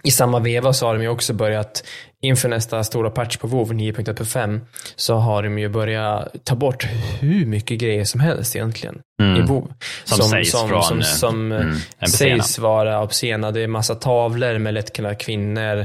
[0.04, 1.84] i samma veva så har de ju också börjat,
[2.22, 4.60] inför nästa stora patch på WoW 9.1.5,
[4.96, 6.84] så har de ju börjat ta bort
[7.20, 9.36] hur mycket grejer som helst egentligen mm.
[9.36, 9.72] i WoW.
[10.04, 11.76] Som, som sägs som, från, som, som mm,
[12.08, 13.50] sägs vara obscena.
[13.50, 15.78] Det är massa tavlor med lättklädda kvinnor,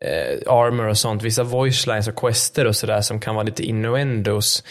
[0.00, 1.22] eh, armor och sånt.
[1.22, 4.62] Vissa voice lines och quester och sådär som kan vara lite innuendos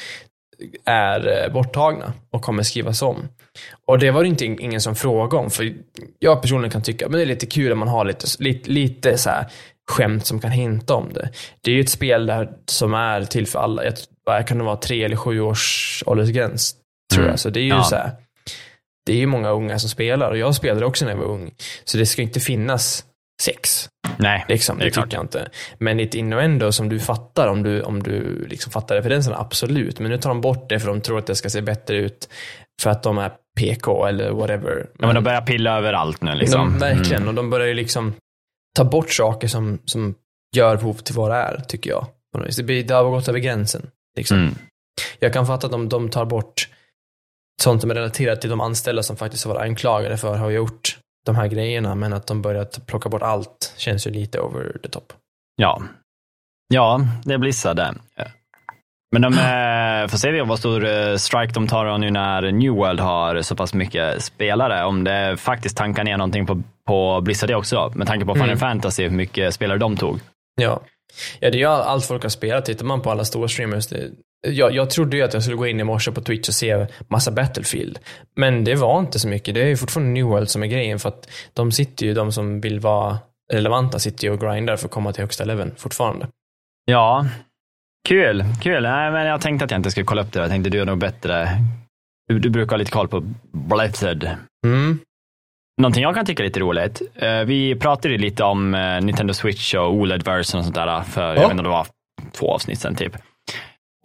[0.85, 3.27] är eh, borttagna och kommer skrivas om.
[3.87, 5.73] Och det var det inte ingen som frågade om, för
[6.19, 9.17] jag personligen kan tycka att det är lite kul att man har lite, lite, lite
[9.17, 9.45] så här
[9.91, 11.29] skämt som kan hinta om det.
[11.61, 13.83] Det är ju ett spel där, som är till för alla.
[14.25, 16.75] Jag, kan det vara tre eller sju års åldersgräns,
[17.13, 17.31] tror mm.
[17.31, 17.39] jag.
[17.39, 17.83] Så det är ju ja.
[17.83, 18.11] så här,
[19.05, 21.53] det är ju många unga som spelar och jag spelade också när jag var ung.
[21.83, 23.05] Så det ska inte finnas
[23.41, 23.89] sex.
[24.17, 25.49] Nej, liksom, det, det tycker jag inte.
[25.77, 29.99] Men ett innuendo som du fattar, om du, om du liksom fattar referenserna, absolut.
[29.99, 32.29] Men nu tar de bort det för de tror att det ska se bättre ut
[32.81, 34.75] för att de är PK eller whatever.
[34.75, 36.59] Men, ja, men de börjar pilla överallt nu liksom.
[36.59, 37.27] De, verkligen, mm.
[37.27, 38.13] och de börjar ju liksom
[38.75, 40.15] ta bort saker som, som
[40.55, 42.07] gör behov till vad det är, tycker jag.
[42.57, 43.89] Det, blir, det har gått över gränsen.
[44.17, 44.38] Liksom.
[44.38, 44.55] Mm.
[45.19, 46.69] Jag kan fatta att de, de tar bort
[47.61, 50.51] sånt som är relaterat till de anställda som faktiskt har varit anklagade för att ha
[50.51, 54.78] gjort de här grejerna, men att de börjat plocka bort allt känns ju lite over
[54.84, 55.13] the top.
[55.55, 55.82] Ja,
[56.73, 57.93] ja det blir det.
[59.11, 62.99] Men de eh, får se vad stor eh, strike de tar nu när New World
[62.99, 64.86] har så pass mycket spelare.
[64.86, 68.59] Om det faktiskt tankar ner någonting på, på Blizzard också, med tanke på Final mm.
[68.59, 70.19] Fantasy, hur mycket spelare de tog.
[70.55, 70.82] Ja.
[71.39, 72.65] ja, det är ju allt folk har spelat.
[72.65, 74.11] Tittar man på alla stora streamers, det,
[74.47, 76.88] jag, jag trodde ju att jag skulle gå in i morse på Twitch och se
[77.07, 77.99] massa Battlefield.
[78.36, 79.53] Men det var inte så mycket.
[79.53, 82.31] Det är ju fortfarande New World som är grejen för att de sitter ju, de
[82.31, 83.17] som vill vara
[83.53, 86.27] relevanta sitter ju och grindar för att komma till högsta leveln fortfarande.
[86.86, 87.25] Ja,
[88.07, 88.45] kul.
[88.61, 88.83] Kul.
[88.83, 90.39] Nej, men jag tänkte att jag inte skulle kolla upp det.
[90.39, 91.49] Jag tänkte du är nog bättre.
[92.27, 94.29] Du, du brukar ha lite koll på Blizzard.
[94.65, 94.99] Mm.
[95.81, 97.01] Någonting jag kan tycka är lite roligt.
[97.15, 101.36] Eh, vi pratade lite om eh, Nintendo Switch och OLED-version och sånt där för, ja.
[101.36, 101.88] jag vet inte, det var
[102.31, 103.17] två avsnitt sen typ.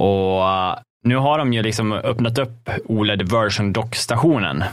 [0.01, 4.65] Och uh, nu har de ju liksom öppnat upp OLED version dock-stationen.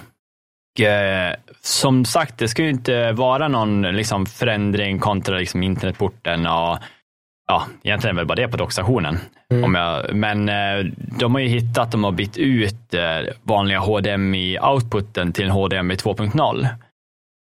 [0.79, 6.77] Uh, som sagt, det ska ju inte vara någon liksom, förändring kontra liksom, internetporten och
[7.47, 9.19] ja, egentligen är det väl bara det på dockstationen.
[9.53, 10.19] Mm.
[10.19, 12.95] men uh, de har ju hittat, de har bytt ut
[13.43, 16.67] vanliga HDMI-outputen till en HDMI 2.0.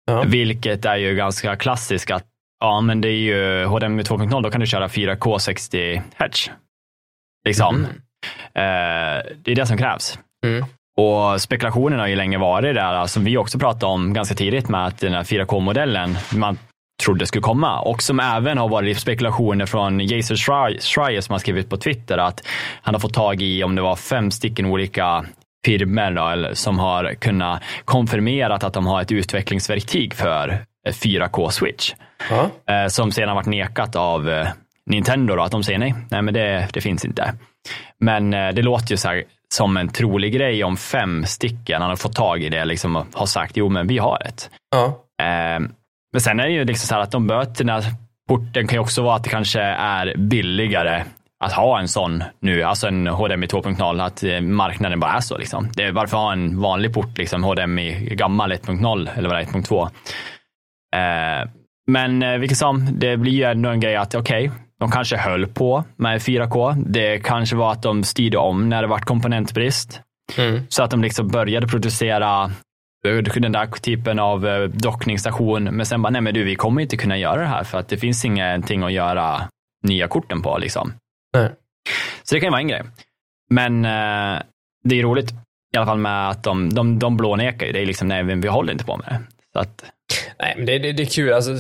[0.06, 0.22] Ja.
[0.26, 2.26] Vilket är ju ganska klassiskt att
[2.60, 6.50] ja, men det är ju HDMI 2.0, då kan du köra 4K 60 Hz.
[7.44, 7.76] Liksom.
[7.76, 7.90] Mm.
[8.54, 10.18] Eh, det är det som krävs.
[10.46, 10.64] Mm.
[10.96, 14.68] Och spekulationen har ju länge varit där, som alltså vi också pratade om ganska tidigt
[14.68, 16.58] med att den här 4K-modellen man
[17.02, 21.70] trodde skulle komma och som även har varit spekulationer från Jason Schreier som har skrivit
[21.70, 22.42] på Twitter att
[22.82, 25.24] han har fått tag i om det var fem stycken olika
[25.64, 31.94] firmor som har kunnat konfirmera att de har ett utvecklingsverktyg för 4K switch.
[32.30, 32.90] Mm.
[32.90, 34.48] som sedan varit nekat av eh,
[34.90, 37.34] Nintendo då, att de säger nej, nej men det, det finns inte.
[38.00, 39.24] Men eh, det låter ju så här,
[39.54, 43.06] som en trolig grej om fem stycken han har fått tag i det liksom, och
[43.12, 44.50] har sagt jo men vi har ett.
[44.70, 44.86] Ja.
[45.22, 45.60] Eh,
[46.12, 47.82] men sen är det ju liksom så här att de böterna,
[48.28, 51.04] porten kan ju också vara att det kanske är billigare
[51.44, 55.38] att ha en sån nu, alltså en HDMI 2.0, att eh, marknaden bara är så.
[55.38, 55.68] Liksom.
[55.74, 59.46] Det är varför ha en vanlig port, liksom, HDMI gammal 1.0 eller vad det är,
[59.46, 59.90] 1.2.
[60.96, 61.48] Eh,
[61.86, 65.46] men vilket som, det blir ju ändå en grej att okej, okay, de kanske höll
[65.46, 66.84] på med 4K.
[66.86, 70.00] Det kanske var att de styrde om när det var komponentbrist.
[70.38, 70.60] Mm.
[70.68, 72.50] Så att de liksom började producera
[73.02, 75.64] den där typen av eh, dockningsstation.
[75.64, 77.88] Men sen bara, nej men du, vi kommer inte kunna göra det här för att
[77.88, 79.48] det finns ingenting att göra
[79.82, 80.58] nya korten på.
[80.58, 80.92] Liksom.
[81.34, 81.52] Nej.
[82.22, 82.82] Så det kan ju vara en grej.
[83.50, 84.42] Men eh,
[84.84, 85.30] det är roligt
[85.74, 87.72] i alla fall med att de, de, de blånekar ju.
[87.72, 89.20] Det är liksom, nej, vi håller inte på med det.
[89.58, 89.84] Att,
[90.38, 91.32] Nej, men det, det, det är kul.
[91.32, 91.52] Alltså,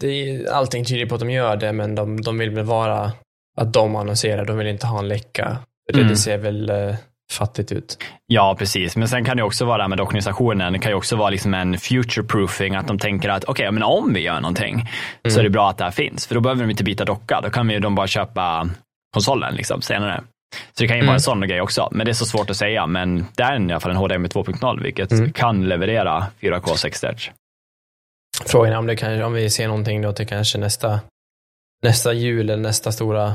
[0.00, 3.12] det är, allting tyder på att de gör det, men de, de vill väl vara
[3.56, 4.44] att de annonserar.
[4.44, 5.58] De vill inte ha en läcka.
[5.92, 6.08] Det, mm.
[6.08, 6.94] det ser väl uh,
[7.32, 7.98] fattigt ut.
[8.26, 8.96] Ja, precis.
[8.96, 10.72] Men sen kan det också vara med organisationen.
[10.72, 12.74] Det kan ju också vara liksom en future proofing.
[12.74, 15.34] Att de tänker att okej, okay, men om vi gör någonting mm.
[15.34, 16.26] så är det bra att det här finns.
[16.26, 17.40] För då behöver de inte byta docka.
[17.40, 18.68] Då kan vi, de bara köpa
[19.14, 20.24] konsolen liksom, senare.
[20.72, 21.06] Så det kan ju mm.
[21.06, 21.88] vara en sån grej också.
[21.92, 22.86] Men det är så svårt att säga.
[22.86, 25.32] Men det är i alla fall en HDMI 2.0, vilket mm.
[25.32, 27.30] kan leverera 4K 60 Hz.
[28.46, 31.00] Frågan är om, det kan, om vi ser någonting då till kanske nästa,
[31.82, 33.34] nästa jul eller nästa stora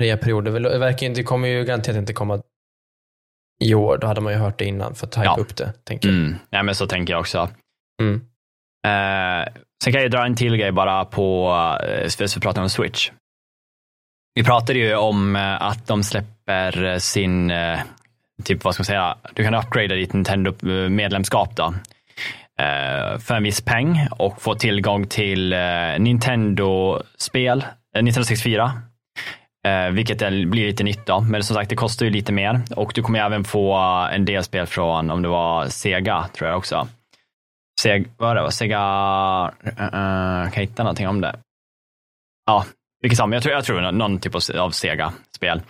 [0.00, 0.44] reaperiod.
[0.44, 2.42] Det, det verkar inte, det kommer ju garanterat inte komma
[3.64, 3.98] i år.
[3.98, 5.36] Då hade man ju hört det innan för att ta ja.
[5.40, 5.72] upp det.
[5.84, 6.16] Tänker jag.
[6.16, 6.34] Mm.
[6.50, 7.48] Ja, men så tänker jag också.
[8.02, 8.14] Mm.
[8.86, 9.52] Eh,
[9.84, 11.52] sen kan jag dra en till grej bara på,
[11.82, 13.10] eh, vi pratar om Switch.
[14.36, 17.80] Vi pratade ju om eh, att de släpper eh, sin, eh,
[18.44, 21.74] typ vad ska man säga, du kan upgrada ditt Nintendo-medlemskap då
[23.18, 25.54] för en viss peng och få tillgång till
[25.98, 27.64] Nintendo-spel,
[28.00, 28.72] Nintendo 64.
[29.92, 33.02] vilket blir lite nytt då, men som sagt det kostar ju lite mer och du
[33.02, 33.74] kommer även få
[34.12, 36.88] en del spel från, om det var Sega, tror jag också.
[37.80, 38.80] Sega, vad det var, Sega,
[39.66, 41.36] uh, kan jag hitta någonting om det?
[42.46, 42.64] Ja,
[43.02, 45.60] vilket som, jag tror, jag tror någon typ av Sega-spel.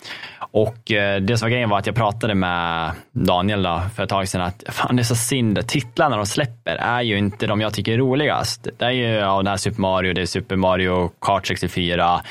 [0.51, 4.09] Och eh, det som var grejen var att jag pratade med Daniel då, för ett
[4.09, 7.61] tag sedan att fan det är så synd, titlarna de släpper är ju inte de
[7.61, 8.69] jag tycker är roligast.
[8.79, 12.23] Det är ju ja, det här Super Mario, det är Super Mario Kart 64.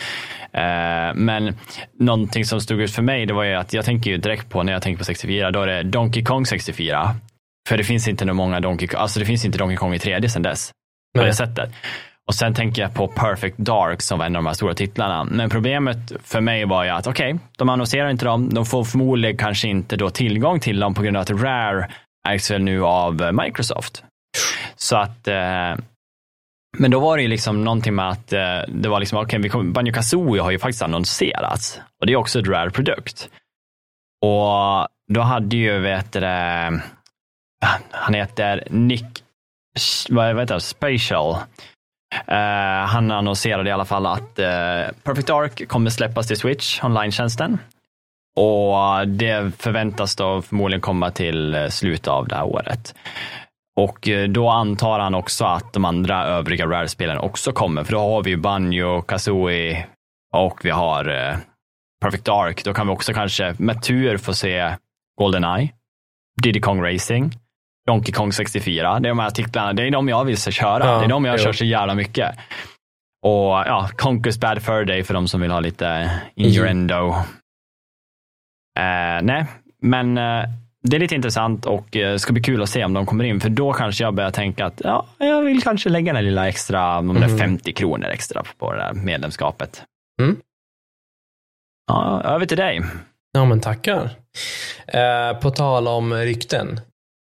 [0.54, 1.56] Eh, men
[2.00, 4.64] någonting som stod ut för mig, det var ju att jag tänker ju direkt på
[4.64, 7.16] när jag tänker på 64, då är det Donkey Kong 64.
[7.68, 10.28] För det finns inte många Donkey Kong, alltså det finns inte Donkey Kong i 3D
[10.28, 10.72] sedan dess.
[11.16, 11.30] På Nej.
[11.30, 11.70] det sättet.
[12.28, 15.24] Och sen tänker jag på Perfect Dark som var en av de här stora titlarna.
[15.24, 18.50] Men problemet för mig var ju att okej, okay, de annonserar inte dem.
[18.50, 21.90] De får förmodligen kanske inte då tillgång till dem på grund av att Rare
[22.28, 24.04] ägs väl nu av Microsoft.
[24.76, 25.76] Så att eh,
[26.78, 29.64] men då var det ju liksom någonting med att eh, det var liksom, okej, okay,
[29.64, 33.30] Banjo Kazooie har ju faktiskt annonserats och det är också ett rare produkt.
[34.22, 36.26] Och då hade ju, vet du,
[37.92, 39.24] han heter Nick,
[40.10, 41.38] vad heter det, Spatial.
[42.32, 47.58] Uh, han annonserade i alla fall att uh, Perfect Dark kommer släppas till Switch, online-tjänsten.
[48.36, 52.96] Och det förväntas då förmodligen komma till eh, slutet av det här året.
[53.76, 58.24] Och då antar han också att de andra övriga Rare-spelen också kommer, för då har
[58.24, 59.86] vi ju Banjo, Kazooie
[60.34, 61.38] och vi har uh,
[62.02, 62.64] Perfect Dark.
[62.64, 64.76] Då kan vi också kanske med tur få se
[65.20, 65.70] Goldeneye,
[66.42, 67.34] Diddy Kong Racing,
[67.88, 69.00] Donkey Kong 64.
[69.00, 70.86] Det är de här titlarna, det är de jag vill köra.
[70.86, 71.44] Ja, det är de jag jo.
[71.44, 72.36] kör så jävla mycket.
[73.26, 77.16] Och ja, Conquest Bad Fur Day för de som vill ha lite innuendo.
[78.80, 79.18] Mm.
[79.18, 79.46] Uh, nej,
[79.82, 80.46] men uh,
[80.84, 83.40] det är lite intressant och uh, ska bli kul att se om de kommer in,
[83.40, 86.96] för då kanske jag börjar tänka att ja, jag vill kanske lägga den lilla extra,
[86.96, 87.60] de där 50 mm.
[87.60, 89.84] kronor extra på det där medlemskapet.
[90.22, 90.38] Mm.
[91.88, 92.82] Ja, över till dig.
[93.32, 94.10] Ja, men tackar.
[94.88, 96.80] Eh, på tal om rykten,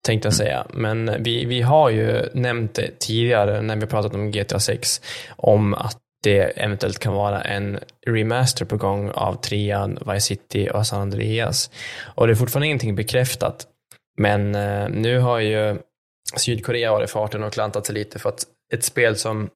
[0.06, 0.66] tänkte jag säga.
[0.70, 5.00] Men vi, vi har ju nämnt det tidigare när vi pratat om GTA 6,
[5.36, 10.86] om att det eventuellt kan vara en remaster på gång av trean, Vice City och
[10.86, 11.70] San Andreas.
[12.04, 13.66] Och det är fortfarande ingenting bekräftat.
[14.18, 15.78] Men eh, nu har ju
[16.36, 19.50] Sydkorea varit i farten och klantat sig lite för att ett spel som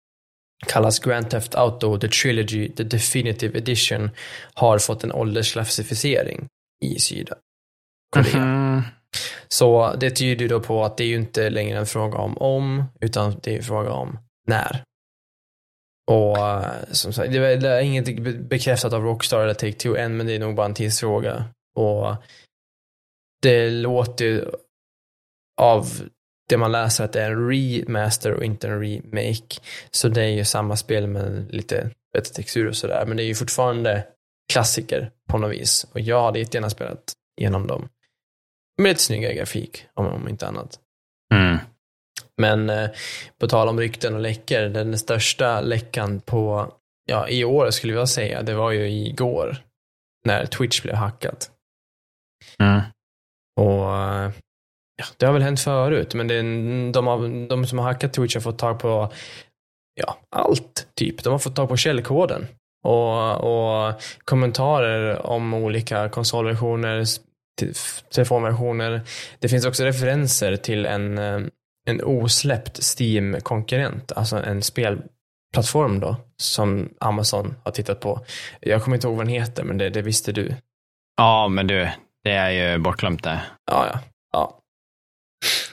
[0.67, 4.11] kallas Grand Theft Auto The Trilogy The Definitive Edition
[4.55, 6.47] har fått en åldersklassificering
[6.85, 7.39] i Sydkorea.
[8.17, 8.64] Mm -hmm.
[9.49, 12.85] Så det tyder då på att det är ju inte längre en fråga om om,
[13.01, 14.83] utan det är en fråga om när.
[16.11, 20.35] Och eh, som sagt, det är inget bekräftat av Rockstar eller Take-Two än, men det
[20.35, 21.45] är nog bara en tidsfråga.
[21.77, 22.17] Och
[23.43, 24.55] det låter
[25.61, 25.87] av
[26.49, 29.61] det man läser att det är en remaster och inte en remake.
[29.91, 33.05] Så det är ju samma spel med lite bättre textur och sådär.
[33.07, 34.07] Men det är ju fortfarande
[34.53, 35.87] klassiker på något vis.
[35.93, 37.89] Och jag hade jättegärna spelat genom dem.
[38.83, 40.79] Med lite snyggare grafik, om, om inte annat.
[41.35, 41.59] Mm.
[42.37, 42.91] Men eh,
[43.41, 46.73] på tal om rykten och läckor, den största läckan på,
[47.07, 49.57] ja, i år skulle jag säga, det var ju igår.
[50.25, 51.51] När Twitch blev hackat.
[52.59, 52.81] Mm.
[53.61, 54.33] Och eh,
[54.97, 56.37] ja, det har väl hänt förut, men det,
[56.93, 59.13] de, har, de som har hackat Twitch har fått tag på
[59.95, 61.23] ja, allt, typ.
[61.23, 62.47] De har fått tag på källkoden.
[62.85, 67.05] Och, och kommentarer om olika konsolversioner,
[68.15, 69.01] telefonversioner.
[69.39, 71.41] Det finns också referenser till en, eh,
[71.87, 78.25] en osläppt Steam-konkurrent, alltså en spelplattform då, som Amazon har tittat på.
[78.61, 80.55] Jag kommer inte ihåg vad den heter, men det, det visste du.
[81.17, 81.89] Ja, men du,
[82.25, 83.41] det är ju bortglömt det.
[83.71, 83.99] Ja, ja.
[84.33, 84.61] ja.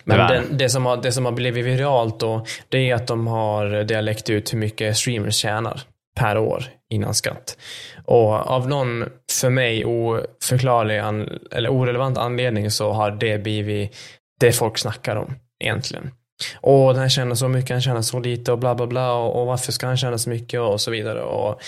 [0.04, 3.28] Men den, det, som har, det som har blivit viralt då, det är att de
[3.28, 5.82] har, det har läckt ut hur mycket streamers tjänar
[6.16, 7.58] per år innan skatt.
[8.06, 13.96] Och av någon för mig oförklarlig an, eller orelevant anledning så har det blivit
[14.40, 16.12] det folk snackar om egentligen.
[16.62, 19.48] Och den tjänar så mycket, han tjänar så lite och bla bla bla och, och
[19.48, 21.24] varför ska han tjäna så mycket och så vidare.
[21.24, 21.62] Och,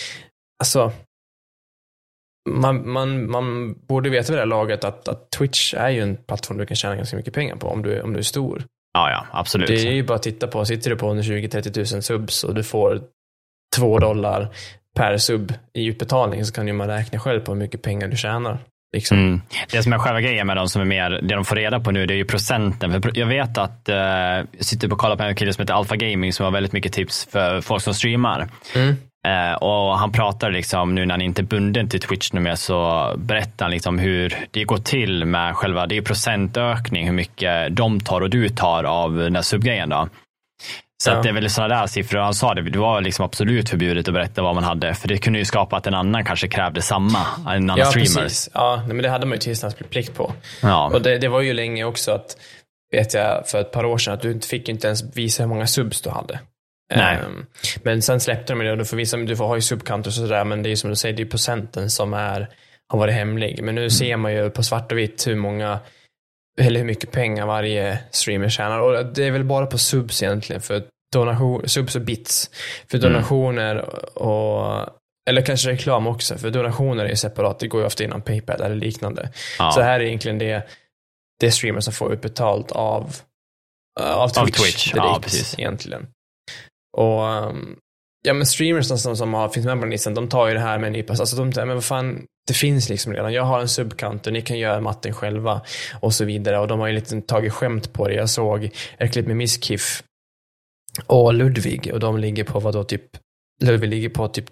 [0.60, 0.92] alltså,
[2.50, 6.16] man, man, man borde veta vid det här laget att, att Twitch är ju en
[6.16, 8.66] plattform du kan tjäna ganska mycket pengar på om du, om du är stor.
[8.94, 9.68] Ja, ja, absolut.
[9.68, 12.64] Det är ju bara att titta på, sitter du på 120-30 000 subs och du
[12.64, 13.02] får
[13.76, 14.56] två dollar
[14.96, 18.18] per sub i utbetalning så kan ju man räkna själv på hur mycket pengar du
[18.18, 18.58] tjänar.
[18.94, 19.18] Liksom.
[19.18, 19.42] Mm.
[19.72, 21.92] Det som är själva grejen med de som är mer, det de får reda på
[21.92, 23.02] nu, det är ju procenten.
[23.02, 25.96] För jag vet att, uh, jag sitter och kollar på en kille som heter Alpha
[25.96, 28.48] Gaming som har väldigt mycket tips för folk som streamar.
[28.76, 28.96] Mm.
[29.28, 32.56] Uh, och han pratar liksom, nu när han inte är bunden till Twitch nu mer,
[32.56, 37.76] så berättar han liksom hur det går till med själva, det är procentökning, hur mycket
[37.76, 40.08] de tar och du tar av den där subgrejen då.
[41.04, 41.22] Så ja.
[41.22, 42.20] det är väl sådana där siffror.
[42.20, 44.94] Han sa det, det var liksom absolut förbjudet att berätta vad man hade.
[44.94, 48.22] För det kunde ju skapa att en annan kanske krävde samma, en annan ja, streamer.
[48.22, 48.50] Precis.
[48.54, 50.34] Ja, men det hade man ju tystnadsplikt på.
[50.62, 50.92] Ja.
[50.94, 52.38] Och det, det, var ju länge också att,
[52.92, 55.68] vet jag, för ett par år sedan, att du fick inte ens visa hur många
[55.68, 56.40] subs du hade.
[56.96, 57.18] Nej.
[57.26, 57.46] Um,
[57.84, 60.14] men sen släppte de det och du får visa, du får ha ju subkanter och
[60.14, 62.50] sådär, men det är ju som du säger, det är procenten som är,
[62.90, 63.64] har varit hemlig.
[63.64, 63.90] Men nu mm.
[63.90, 65.80] ser man ju på svart och vitt hur många
[66.60, 68.80] eller hur mycket pengar varje streamer tjänar.
[68.80, 70.84] Och det är väl bara på subs egentligen, för
[71.14, 72.50] donation, subs och bits.
[72.92, 73.14] För mm.
[73.14, 73.78] donationer
[74.20, 74.90] och
[75.30, 77.60] eller kanske reklam också, för donationer är separat.
[77.60, 79.30] Det går ju ofta inom Paypal eller liknande.
[79.60, 79.72] Ja.
[79.72, 80.68] Så här är egentligen det,
[81.40, 83.16] det streamer som får utbetalt av,
[84.02, 84.38] av Twitch.
[84.38, 84.92] Av Twitch.
[84.92, 85.60] Direkt, ja, precis.
[85.60, 86.08] Egentligen.
[86.98, 87.22] Och
[88.26, 90.80] ja men streamers som, som har, finns med på listan, de tar ju det här
[90.80, 91.14] med en nypa.
[91.14, 93.34] Alltså de säger, men vad fan, det finns liksom redan.
[93.34, 95.62] Jag har en subkant och ni kan göra matten själva
[96.00, 96.60] och så vidare.
[96.60, 98.14] Och de har ju lite tagit skämt på det.
[98.14, 100.04] Jag såg ett klipp med Misskiff
[101.08, 103.04] och Ludvig och de ligger på vad då typ,
[103.64, 104.46] Ludvig ligger på typ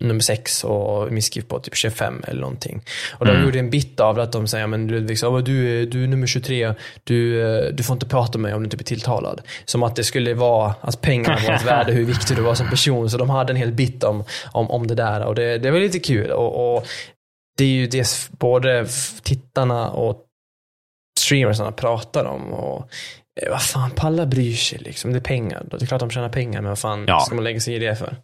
[0.00, 2.82] nummer sex och Misskiff på typ 25 eller någonting.
[3.12, 3.44] Och de mm.
[3.44, 6.74] gjorde en bit av att de säger, men Ludvig sa, du, du är nummer 23,
[7.04, 9.40] du, du får inte prata med mig om du inte blir tilltalad.
[9.64, 12.70] Som att det skulle vara, att pengarna var ett värde, hur viktig du var som
[12.70, 13.10] person.
[13.10, 15.78] Så de hade en hel bit om, om, om det där och det, det var
[15.78, 16.30] lite kul.
[16.30, 16.86] Och, och
[17.58, 18.86] det är ju det både
[19.22, 20.26] tittarna och
[21.20, 22.52] streamersarna pratar om.
[22.52, 22.88] Och
[23.42, 25.12] eh, vad fan, Palla bryr sig liksom.
[25.12, 25.66] Det är pengar.
[25.70, 27.20] Det är klart de tjänar pengar, men vad fan ja.
[27.20, 28.16] ska man lägga sig i det för?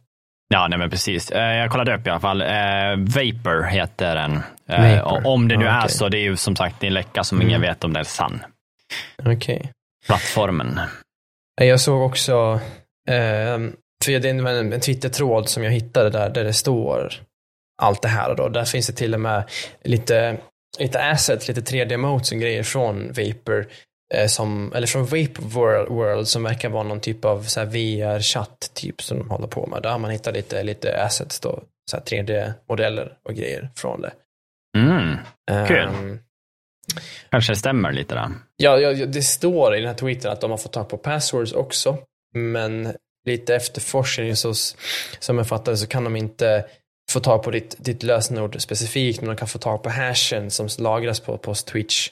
[0.48, 1.30] Ja, nej men precis.
[1.30, 2.42] Eh, jag kollade upp i alla fall.
[2.42, 4.42] Eh, Vapor heter den.
[4.66, 5.26] Vapor.
[5.26, 7.48] Om det nu ah, är så, det är ju som sagt en läcka som mm.
[7.48, 8.44] ingen vet om det är sann.
[9.18, 9.34] Okej.
[9.36, 9.60] Okay.
[10.06, 10.80] Plattformen.
[11.60, 12.60] Jag såg också,
[14.04, 17.12] för det är en, en Twitter-tråd som jag hittade där, där det står
[17.82, 18.34] allt det här.
[18.34, 18.48] Då.
[18.48, 19.50] Där finns det till och med
[19.84, 20.38] lite,
[20.78, 23.66] lite assets, lite 3D-modes och grejer från Vapor.
[24.14, 29.02] Eh, som, eller från Vape World, World som verkar vara någon typ av VR-chatt typ
[29.02, 29.82] som de håller på med.
[29.82, 31.62] Där man hittat lite, lite assets då,
[31.92, 34.12] 3D-modeller och grejer från det.
[34.78, 35.16] Mm,
[35.68, 35.88] kul.
[35.88, 36.18] Um,
[37.30, 38.30] Kanske det stämmer lite då?
[38.56, 41.52] Ja, ja, det står i den här tweeten att de har fått tag på passwords
[41.52, 41.98] också.
[42.34, 42.92] Men
[43.26, 44.54] lite efterforskning så,
[45.18, 46.64] som jag fattar så kan de inte
[47.10, 50.68] få tag på ditt, ditt lösenord specifikt, men de kan få tag på hashen som
[50.78, 52.10] lagras på, på Twitch.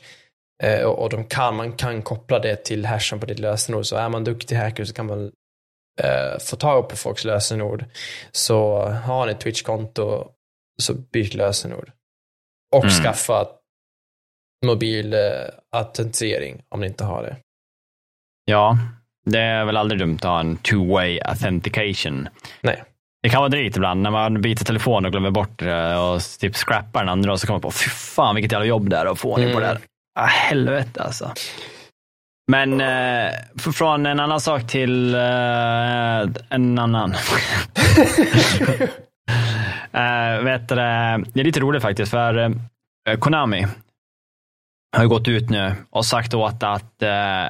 [0.62, 3.86] Eh, och, och de kan, man kan koppla det till hashen på ditt lösenord.
[3.86, 5.32] Så är man duktig hacker så kan man
[6.00, 7.84] eh, få tag på folks lösenord.
[8.32, 10.28] Så har ni ett Twitch-konto,
[10.82, 11.92] så byt lösenord.
[12.76, 12.94] Och mm.
[12.94, 13.46] skaffa
[14.66, 15.20] mobil eh,
[15.72, 17.36] autentisering om ni inte har det.
[18.44, 18.78] Ja,
[19.24, 22.28] det är väl aldrig dumt att ha en two-way authentication.
[22.60, 22.84] Nej.
[23.26, 26.56] Det kan vara drygt ibland när man byter telefon och glömmer bort det och typ
[26.56, 29.06] scrappar den andra och så kommer man på, fy fan vilket jävla jobb det är
[29.06, 29.78] att få ordning på det här.
[30.18, 31.32] Ah, helvete alltså.
[32.52, 35.20] Men eh, från en annan sak till eh,
[36.50, 37.10] en annan.
[39.92, 42.38] eh, vet du, det är lite roligt faktiskt, för
[43.08, 43.66] eh, Konami
[44.96, 47.46] har gått ut nu och sagt åt att eh,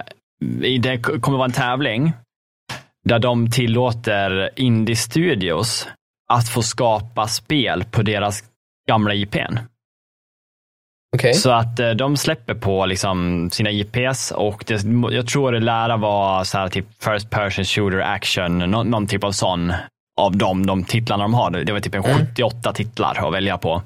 [0.81, 2.13] det kommer vara en tävling
[3.07, 5.89] där de tillåter indie-studios
[6.33, 8.45] att få skapa spel på deras
[8.89, 9.59] gamla IPn.
[11.17, 11.33] Okay.
[11.33, 15.97] Så att eh, de släpper på liksom sina IPs och det, jag tror det lär
[15.97, 19.73] vara så här typ first person shooter action, någon, någon typ av sån
[20.21, 21.51] av de, de titlarna de har.
[21.51, 22.19] Det var typ en mm.
[22.19, 23.83] 78 titlar att välja på.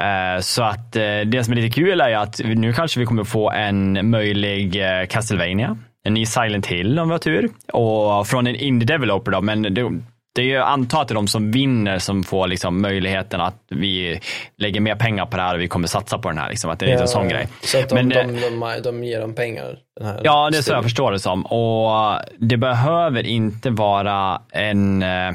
[0.00, 3.24] Uh, så att uh, det som är lite kul är att nu kanske vi kommer
[3.24, 7.50] få en möjlig Castlevania en ny Silent Hill om vi har tur.
[7.72, 9.90] Och från en indie developer då, men det,
[10.34, 13.64] det är ju antar att det är de som vinner som får liksom möjligheten att
[13.68, 14.20] vi
[14.56, 16.50] lägger mer pengar på det här och vi kommer satsa på den här.
[16.50, 17.48] Liksom, att det är ja, en sån grej.
[17.60, 19.78] Så att de, Men, de, de, de ger dem pengar?
[20.22, 21.46] ja, det är så jag förstår det som.
[21.46, 25.32] Och det behöver inte vara en, eh,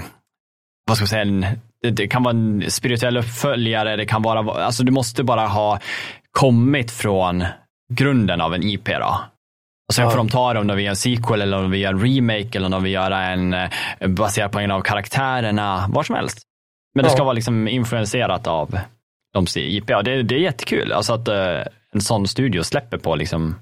[0.87, 1.45] vad ska jag säga, en,
[1.91, 5.79] det kan vara en spirituell uppföljare, det kan vara, alltså du måste bara ha
[6.31, 7.45] kommit från
[7.93, 8.85] grunden av en IP.
[8.85, 9.19] Då.
[9.87, 10.11] Och sen ja.
[10.11, 11.97] får de ta det om de vill göra en sequel eller om de vill göra
[11.97, 13.69] en remake eller om de vill göra en eh,
[14.07, 16.41] baserad på en av karaktärerna, var som helst.
[16.95, 18.79] Men det ska vara liksom influenserat av
[19.33, 19.89] de IP.
[19.89, 23.55] Ja, det, det är jättekul alltså att uh, en sån studio släpper på liksom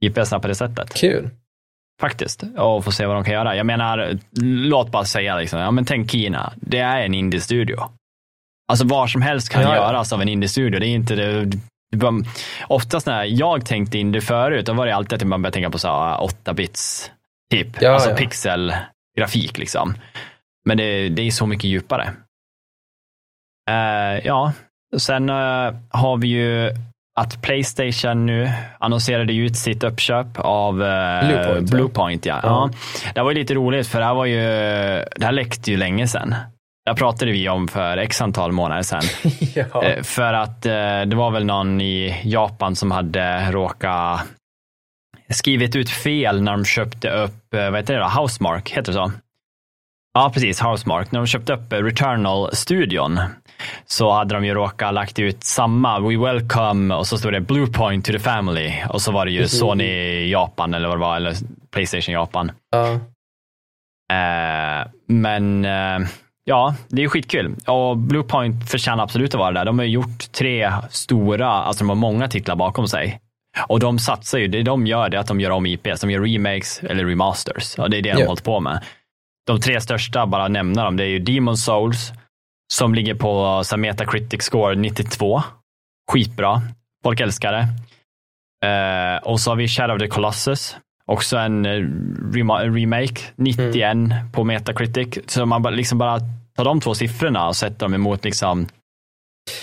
[0.00, 0.94] IPsna på det sättet.
[0.94, 1.30] Kul.
[2.00, 2.42] Faktiskt.
[2.42, 3.56] Och få se vad de kan göra.
[3.56, 7.78] Jag menar, låt bara säga liksom, ja men tänk Kina, det är en indie-studio.
[8.68, 10.80] Alltså vad som helst kan ja, göras av en indie-studio.
[10.80, 11.50] Det är inte det,
[12.68, 15.70] oftast när jag tänkte in det förut, då var det alltid att man började tänka
[15.70, 17.10] på så 8-bits,
[17.50, 17.82] typ.
[17.82, 18.16] Ja, alltså ja.
[18.16, 19.94] pixelgrafik liksom.
[20.64, 22.12] Men det, det är så mycket djupare.
[23.70, 24.52] Uh, ja,
[24.98, 26.70] sen uh, har vi ju
[27.20, 31.70] att Playstation nu annonserade ut sitt uppköp av uh, Bluepoint.
[31.70, 32.40] Bluepoint ja.
[32.42, 32.70] Ja.
[33.04, 33.12] ja.
[33.14, 34.40] Det var ju lite roligt för det här var ju,
[35.16, 36.34] det här läckte ju länge sedan.
[36.86, 39.02] Det pratade vi om för x antal månader sedan.
[39.54, 39.84] ja.
[39.84, 44.20] Eh, för att eh, det var väl någon i Japan som hade råkat
[45.28, 48.08] skrivit ut fel när de köpte upp, eh, vad heter det då?
[48.20, 49.12] Housemark, heter det så?
[50.14, 50.60] Ja, precis.
[50.60, 51.12] Housemark.
[51.12, 53.20] När de köpte upp Returnal-studion
[53.86, 58.04] så hade de ju råkat lagt ut samma We welcome och så stod det Bluepoint
[58.04, 61.34] to the family och så var det ju Sony Japan eller vad det var, eller
[61.70, 62.52] Playstation Japan.
[62.76, 62.98] Uh.
[65.06, 65.66] Men
[66.44, 67.56] Ja, det är skitkul.
[67.66, 69.64] Och Bluepoint förtjänar absolut att vara där.
[69.64, 73.20] De har gjort tre stora, alltså de har många titlar bakom sig.
[73.68, 76.00] Och de satsar ju, det de gör det är att de gör om IPs.
[76.00, 77.78] De gör remakes eller remasters.
[77.78, 78.16] Och det är det yeah.
[78.16, 78.84] de har hållit på med.
[79.46, 82.12] de tre största, bara nämna dem, det är ju Demon Souls,
[82.72, 85.42] som ligger på så Metacritic score 92.
[86.12, 86.62] Skitbra.
[87.02, 87.66] Folk älskar det.
[88.66, 90.76] Uh, och så har vi Shadow of the Colossus.
[91.10, 94.32] Också en uh, remake, 91 mm.
[94.32, 95.18] på Metacritic.
[95.26, 96.20] Så man liksom bara
[96.56, 98.68] tar de två siffrorna och sätter dem emot liksom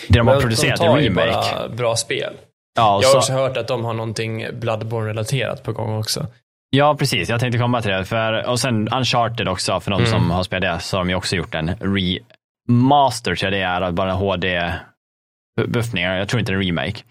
[0.08, 1.26] det de Men har producerat, en remake.
[1.26, 2.34] De tar ju bara bra spel.
[2.76, 3.18] Ja, jag har så...
[3.18, 6.28] också hört att de har någonting Bloodborne-relaterat på gång också.
[6.70, 7.30] Ja, precis.
[7.30, 8.06] Jag tänkte komma till det.
[8.06, 10.12] För, och sen Uncharted också, för de mm.
[10.12, 13.66] som har spelat det, så har de ju också gjort en remaster, tror jag det
[13.66, 16.18] är, bara HD-buffningar.
[16.18, 17.04] Jag tror inte en remake.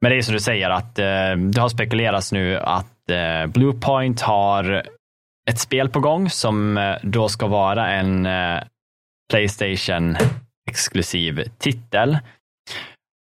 [0.00, 3.46] Men det är som du säger, att eh, det har spekulerats nu att eh, Eh,
[3.46, 4.82] Bluepoint har
[5.50, 8.60] ett spel på gång som eh, då ska vara en eh,
[9.30, 10.16] Playstation
[10.70, 12.18] exklusiv titel.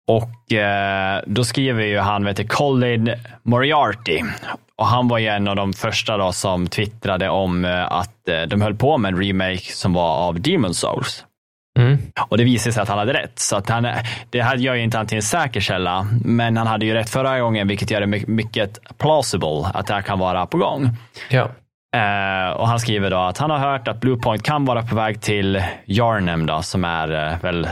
[0.09, 4.23] Och eh, då skriver ju han, vet du, Colin Moriarty.
[4.77, 8.43] Och han var ju en av de första då som twittrade om eh, att eh,
[8.43, 11.25] de höll på med en remake som var av Demon Souls.
[11.81, 11.99] Mm.
[12.29, 13.39] Och det visade sig att han hade rätt.
[13.39, 13.87] Så att han,
[14.31, 17.11] det här gör ju inte han till en säker källa, men han hade ju rätt
[17.11, 20.89] förra gången, vilket gör det mycket plausible att det här kan vara på gång.
[21.31, 21.51] Ja.
[21.97, 25.21] Uh, och han skriver då att han har hört att Bluepoint kan vara på väg
[25.21, 27.69] till Yarnem då, som är uh, väl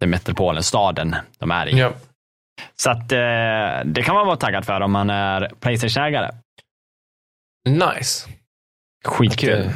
[0.00, 1.78] den metropolen, staden de är i.
[1.78, 1.92] Ja.
[2.76, 6.30] Så att uh, det kan man vara taggad för om man är Playstation-ägare.
[7.68, 8.28] Nice.
[9.04, 9.70] Skitkul.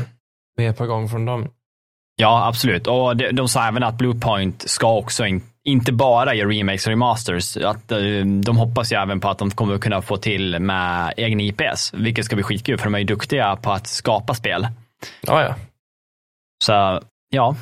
[0.57, 1.49] Vi är på gång från dem.
[2.21, 2.87] Ja, absolut.
[2.87, 6.91] Och de, de sa även att Bluepoint ska också in, inte bara göra remakes och
[6.91, 7.57] remasters.
[7.57, 7.89] Att,
[8.43, 12.25] de hoppas ju även på att de kommer kunna få till med egen IPS, vilket
[12.25, 14.69] ska bli skitkul för de är ju duktiga på att skapa spel.
[15.21, 15.55] Ja, ja.
[16.65, 17.01] Så
[17.31, 17.57] ja,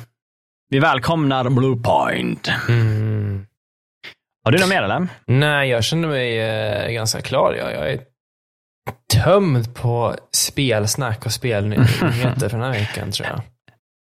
[0.69, 2.51] vi välkomnar Bluepoint.
[2.69, 3.45] Mm.
[4.43, 5.07] Har du något mer eller?
[5.25, 7.53] Nej, jag känner mig eh, ganska klar.
[7.53, 7.99] Jag, jag är
[9.13, 13.41] tömd på spelsnack och spelnyheter för den här veckan tror jag.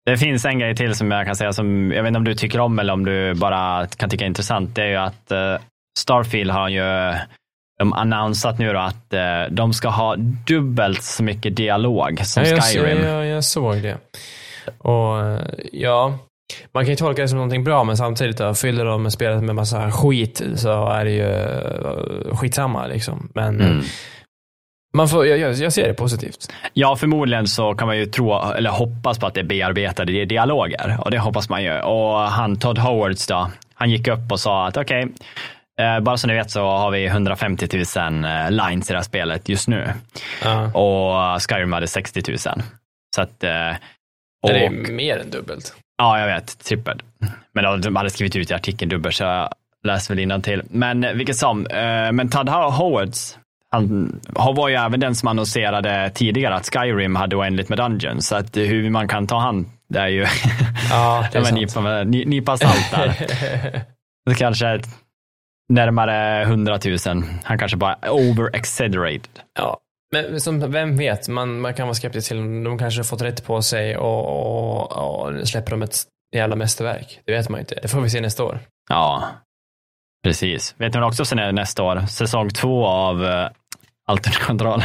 [0.05, 2.35] Det finns en grej till som jag kan säga som jag vet inte om du
[2.35, 4.75] tycker om eller om du bara kan tycka är intressant.
[4.75, 5.65] Det är ju att uh,
[5.99, 7.13] Starfield har ju
[7.79, 10.15] de annonsat nu då att uh, de ska ha
[10.47, 12.97] dubbelt så mycket dialog som ja, Skyrim.
[12.97, 13.97] Jag, jag, jag såg det.
[14.77, 15.39] Och uh,
[15.71, 16.19] ja,
[16.71, 19.55] man kan ju tolka det som någonting bra, men samtidigt då, fyller de spelet med
[19.55, 23.31] massa skit så är det ju skitsamma liksom.
[23.33, 23.83] Men mm.
[24.97, 26.53] Man får, jag, jag ser det positivt.
[26.73, 30.97] Ja, förmodligen så kan man ju tro, eller hoppas på att det är bearbetade dialoger.
[30.99, 31.79] Och det hoppas man ju.
[31.79, 36.17] Och han Todd Howards då, han gick upp och sa att okej, okay, eh, bara
[36.17, 37.67] så ni vet så har vi 150
[37.97, 39.93] 000 eh, lines i det här spelet just nu.
[40.45, 40.75] Uh.
[40.75, 42.37] Och Skyrim hade 60 000.
[43.15, 43.43] Så att...
[43.43, 43.69] Eh,
[44.43, 45.73] och, det är mer än dubbelt.
[45.97, 46.59] Ja, jag vet.
[46.59, 47.01] Trippel.
[47.53, 50.63] Men de hade skrivit ut i artikeln dubbelt, så jag läste väl till.
[50.69, 51.67] Men vilket som,
[52.11, 53.37] men Todd Howards,
[53.73, 58.27] han var ju även den som annonserade tidigare att Skyrim hade oändligt med Dungeons.
[58.27, 60.25] Så att hur man kan ta hand, det är ju
[60.89, 63.13] ja, det är nipa, nipa salt där.
[64.25, 64.81] det kanske är
[65.69, 67.23] närmare 100 000.
[67.43, 69.39] Han kanske bara over-exaggerated.
[69.59, 69.79] Ja,
[70.13, 73.45] men som, vem vet, man, man kan vara skeptisk till de kanske har fått rätt
[73.45, 75.95] på sig och, och, och släpper de ett
[76.35, 77.19] jävla mästerverk.
[77.25, 77.79] Det vet man inte.
[77.81, 78.59] Det får vi se nästa år.
[78.89, 79.23] Ja,
[80.23, 80.75] precis.
[80.77, 82.05] Vet man också sen nästa år?
[82.05, 83.47] Säsong två av
[84.07, 84.83] uh, Alternate kontroll.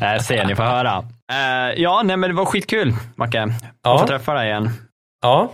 [0.00, 0.98] äh, se, ni får höra.
[0.98, 3.54] Uh, ja, nej men det var skitkul, Macke.
[3.82, 3.94] Ja.
[3.94, 4.70] Att få träffa dig igen.
[5.22, 5.52] Ja.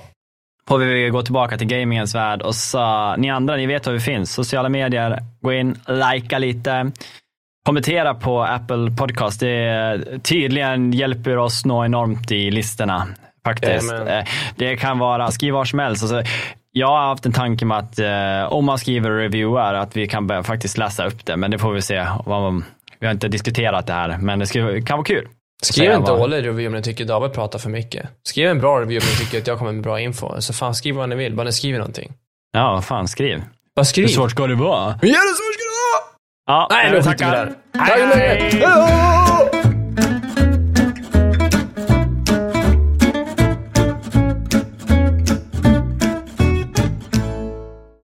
[0.68, 4.00] Får vi gå tillbaka till gamingens värld och så, ni andra, ni vet var vi
[4.00, 4.32] finns.
[4.32, 6.92] Sociala medier, gå in, likea lite.
[7.66, 9.40] Kommentera på Apple Podcast.
[9.40, 13.06] Det tydligen hjälper oss nå enormt i listorna.
[13.44, 13.92] Faktiskt.
[13.92, 14.24] Amen.
[14.56, 16.02] Det kan vara, skriv var som helst.
[16.02, 16.22] Alltså,
[16.72, 20.26] jag har haft en tanke med att eh, om man skriver reviewer att vi kan
[20.26, 22.06] börja faktiskt läsa upp det, men det får vi se.
[22.98, 25.28] Vi har inte diskuterat det här, men det ska, kan vara kul.
[25.62, 28.08] Skriv en dålig review om ni tycker David pratar för mycket.
[28.22, 30.40] Skriv en bra review om ni tycker att jag kommer med bra info.
[30.40, 32.12] Så fan, skriv vad ni vill, bara ni skriver någonting.
[32.52, 33.42] Ja, fan, skriv.
[33.76, 34.04] Bara skriv.
[34.06, 34.98] Hur svårt ska det vara?
[35.02, 36.02] Ja, hur svårt ska det vara?
[36.46, 37.52] Ja, Nej, nu skiter vi där.
[37.72, 39.51] Tack så mycket.